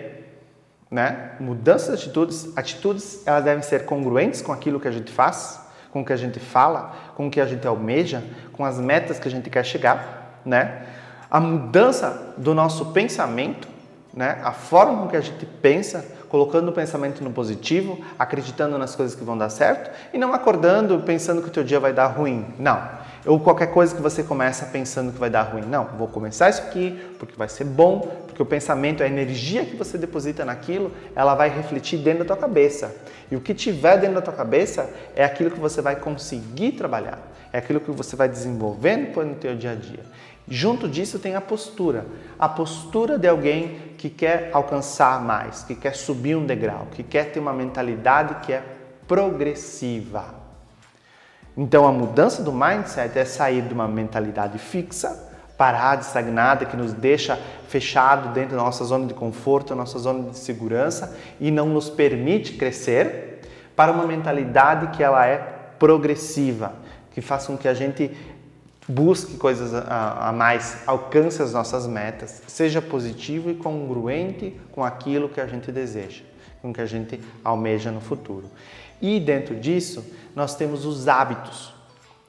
né? 0.90 1.32
Mudança 1.40 1.96
de 1.96 2.04
atitudes, 2.04 2.58
atitudes 2.58 3.22
elas 3.26 3.44
devem 3.44 3.62
ser 3.62 3.86
congruentes 3.86 4.42
com 4.42 4.52
aquilo 4.52 4.80
que 4.80 4.88
a 4.88 4.92
gente 4.92 5.12
faz, 5.12 5.62
com 5.92 6.02
o 6.02 6.06
que 6.06 6.14
a 6.14 6.18
gente 6.18 6.40
fala, 6.40 6.96
com 7.16 7.28
o 7.28 7.32
que 7.32 7.40
a 7.40 7.46
gente 7.46 7.68
almeja, 7.68 8.24
com 8.54 8.66
as 8.66 8.80
metas 8.80 9.20
que 9.20 9.28
a 9.28 9.32
gente 9.32 9.50
quer 9.50 9.64
chegar, 9.64 10.42
né? 10.46 10.84
A 11.30 11.40
mudança 11.40 12.34
do 12.38 12.56
nosso 12.56 12.88
pensamento, 12.88 13.68
né? 14.14 14.40
A 14.44 14.52
forma 14.52 15.04
com 15.04 15.08
que 15.08 15.18
a 15.18 15.22
gente 15.22 15.46
pensa 15.46 16.06
colocando 16.30 16.70
o 16.70 16.72
pensamento 16.72 17.24
no 17.24 17.32
positivo, 17.32 18.00
acreditando 18.18 18.78
nas 18.78 18.96
coisas 18.96 19.16
que 19.16 19.24
vão 19.24 19.38
dar 19.38 19.50
certo 19.50 19.90
e 20.14 20.18
não 20.18 20.34
acordando 20.34 21.00
pensando 21.00 21.42
que 21.42 21.48
o 21.48 21.52
teu 21.52 21.64
dia 21.64 21.80
vai 21.80 21.92
dar 21.92 22.08
ruim. 22.08 22.46
Não. 22.58 22.80
Ou 23.30 23.40
qualquer 23.40 23.68
coisa 23.68 23.96
que 23.96 24.02
você 24.02 24.24
começa 24.24 24.66
pensando 24.66 25.14
que 25.14 25.20
vai 25.20 25.30
dar 25.30 25.44
ruim. 25.44 25.62
Não, 25.62 25.86
vou 25.86 26.08
começar 26.08 26.50
isso 26.50 26.64
aqui 26.64 27.00
porque 27.20 27.36
vai 27.38 27.48
ser 27.48 27.64
bom, 27.64 28.00
porque 28.26 28.42
o 28.42 28.46
pensamento, 28.46 29.04
a 29.04 29.06
energia 29.06 29.64
que 29.64 29.76
você 29.76 30.00
deposita 30.00 30.44
naquilo, 30.44 30.92
ela 31.16 31.36
vai 31.36 31.48
refletir 31.48 32.00
dentro 32.00 32.22
da 32.22 32.26
tua 32.26 32.38
cabeça. 32.38 32.92
E 33.30 33.36
o 33.36 33.40
que 33.40 33.54
tiver 33.54 33.98
dentro 34.00 34.16
da 34.16 34.22
tua 34.24 34.34
cabeça 34.34 34.90
é 35.16 35.24
aquilo 35.24 35.52
que 35.52 35.60
você 35.60 35.80
vai 35.80 35.96
conseguir 35.96 36.72
trabalhar, 36.72 37.20
é 37.54 37.60
aquilo 37.60 37.80
que 37.80 37.92
você 37.92 38.16
vai 38.16 38.28
desenvolvendo 38.28 39.24
no 39.24 39.36
teu 39.36 39.56
dia 39.56 39.74
a 39.74 39.76
dia. 39.76 40.04
Junto 40.48 40.90
disso 40.90 41.20
tem 41.20 41.36
a 41.36 41.42
postura, 41.42 42.08
a 42.40 42.50
postura 42.50 43.16
de 43.20 43.28
alguém 43.28 43.94
que 43.96 44.10
quer 44.10 44.50
alcançar 44.54 45.22
mais, 45.24 45.62
que 45.62 45.76
quer 45.76 45.94
subir 45.94 46.36
um 46.36 46.48
degrau, 46.48 46.88
que 46.94 47.04
quer 47.04 47.26
ter 47.26 47.40
uma 47.40 47.54
mentalidade 47.54 48.44
que 48.44 48.54
é 48.54 48.64
progressiva. 49.08 50.39
Então 51.58 51.86
a 51.86 51.92
mudança 51.92 52.42
do 52.42 52.52
mindset 52.52 53.18
é 53.18 53.26
sair 53.26 53.62
de 53.62 53.74
uma 53.74 53.88
mentalidade 53.88 54.58
fixa, 54.58 55.28
parada, 55.58 56.02
estagnada, 56.02 56.66
que 56.66 56.78
nos 56.78 56.94
deixa 56.94 57.38
fechado 57.68 58.34
dentro 58.34 58.56
da 58.56 58.64
nossa 58.64 58.86
zona 58.86 59.06
de 59.06 59.14
conforto, 59.14 59.76
nossa 59.76 60.00
zona 60.00 60.30
de 60.30 60.38
segurança 60.38 61.16
e 61.40 61.52
não 61.52 61.68
nos 61.68 61.90
permite 61.90 62.54
crescer, 62.54 63.42
para 63.76 63.92
uma 63.92 64.06
mentalidade 64.06 64.88
que 64.96 65.02
ela 65.02 65.26
é 65.26 65.38
progressiva, 65.78 66.74
que 67.14 67.22
faça 67.22 67.48
com 67.48 67.58
que 67.58 67.68
a 67.68 67.74
gente 67.74 68.12
busque 68.90 69.38
coisas 69.38 69.72
a, 69.74 70.34
mais, 70.34 70.80
alcance 70.88 71.42
as 71.42 71.54
nossas 71.54 71.86
metas, 71.88 72.42
seja 72.48 72.82
positivo 72.82 73.50
e 73.50 73.56
congruente 73.56 74.60
com 74.72 74.84
aquilo 74.84 75.30
que 75.30 75.40
a 75.40 75.46
gente 75.46 75.72
deseja, 75.72 76.24
com 76.62 76.72
o 76.72 76.74
que 76.74 76.82
a 76.82 76.86
gente 76.86 77.20
almeja 77.44 77.92
no 77.92 78.02
futuro. 78.02 78.50
E 79.02 79.20
dentro 79.20 79.56
disso, 79.56 80.06
nós 80.36 80.56
temos 80.56 80.86
os 80.86 81.08
hábitos, 81.08 81.74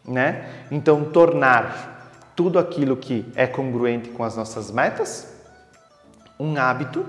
né? 0.04 0.48
Então, 0.70 1.04
tornar 1.04 2.32
tudo 2.36 2.58
aquilo 2.58 2.96
que 2.96 3.26
é 3.34 3.46
congruente 3.46 4.10
com 4.10 4.24
as 4.24 4.36
nossas 4.36 4.70
metas 4.70 5.30
um 6.40 6.56
hábito 6.56 7.04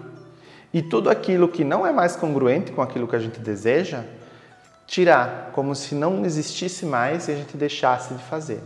e 0.74 0.82
tudo 0.82 1.10
aquilo 1.10 1.48
que 1.48 1.64
não 1.64 1.88
é 1.88 1.92
mais 1.92 2.16
congruente 2.18 2.72
com 2.74 2.82
aquilo 2.82 3.08
que 3.08 3.16
a 3.16 3.20
gente 3.20 3.40
deseja, 3.40 4.04
tirar 4.86 5.52
como 5.54 5.74
se 5.74 5.96
não 5.96 6.26
existisse 6.26 6.86
mais 6.86 7.30
e 7.30 7.32
a 7.32 7.36
gente 7.36 7.56
deixasse 7.56 8.14
de 8.14 8.22
fazer. 8.24 8.62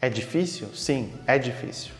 É 0.00 0.08
difícil? 0.08 0.68
Sim, 0.74 1.12
é 1.26 1.38
difícil. 1.38 1.92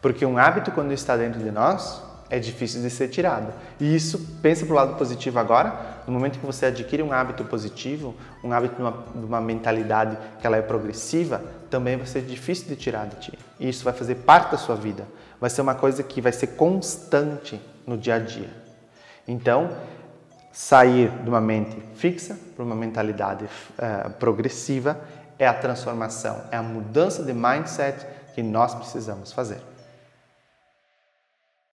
Porque 0.00 0.24
um 0.24 0.38
hábito, 0.38 0.70
quando 0.70 0.92
está 0.92 1.16
dentro 1.16 1.42
de 1.42 1.50
nós, 1.50 2.02
é 2.28 2.38
difícil 2.38 2.82
de 2.82 2.90
ser 2.90 3.08
tirado. 3.08 3.52
E 3.80 3.94
isso, 3.94 4.18
pensa 4.42 4.64
para 4.64 4.72
o 4.72 4.76
lado 4.76 4.96
positivo 4.96 5.38
agora, 5.38 5.96
No 6.06 6.12
momento 6.12 6.38
que 6.38 6.46
você 6.46 6.66
adquire 6.66 7.02
um 7.02 7.12
hábito 7.12 7.44
positivo, 7.44 8.14
um 8.42 8.52
hábito 8.52 8.76
de 8.76 8.82
uma, 8.82 9.04
de 9.14 9.24
uma 9.24 9.40
mentalidade 9.40 10.16
que 10.40 10.46
ela 10.46 10.56
é 10.56 10.62
progressiva, 10.62 11.42
também 11.68 11.96
vai 11.96 12.06
ser 12.06 12.22
difícil 12.22 12.68
de 12.68 12.76
tirar 12.76 13.06
de 13.06 13.16
ti. 13.16 13.38
E 13.58 13.68
isso 13.68 13.84
vai 13.84 13.92
fazer 13.92 14.14
parte 14.16 14.52
da 14.52 14.56
sua 14.56 14.76
vida. 14.76 15.04
Vai 15.40 15.50
ser 15.50 15.62
uma 15.62 15.74
coisa 15.74 16.02
que 16.02 16.20
vai 16.20 16.32
ser 16.32 16.48
constante 16.48 17.60
no 17.84 17.98
dia 17.98 18.14
a 18.14 18.18
dia. 18.20 18.50
Então, 19.26 19.70
sair 20.52 21.10
de 21.10 21.28
uma 21.28 21.40
mente 21.40 21.76
fixa 21.96 22.38
para 22.54 22.64
uma 22.64 22.74
mentalidade 22.74 23.44
uh, 23.44 24.10
progressiva 24.12 24.98
é 25.38 25.46
a 25.46 25.52
transformação, 25.52 26.44
é 26.50 26.56
a 26.56 26.62
mudança 26.62 27.22
de 27.22 27.32
mindset 27.32 28.06
que 28.34 28.42
nós 28.42 28.74
precisamos 28.74 29.32
fazer. 29.32 29.60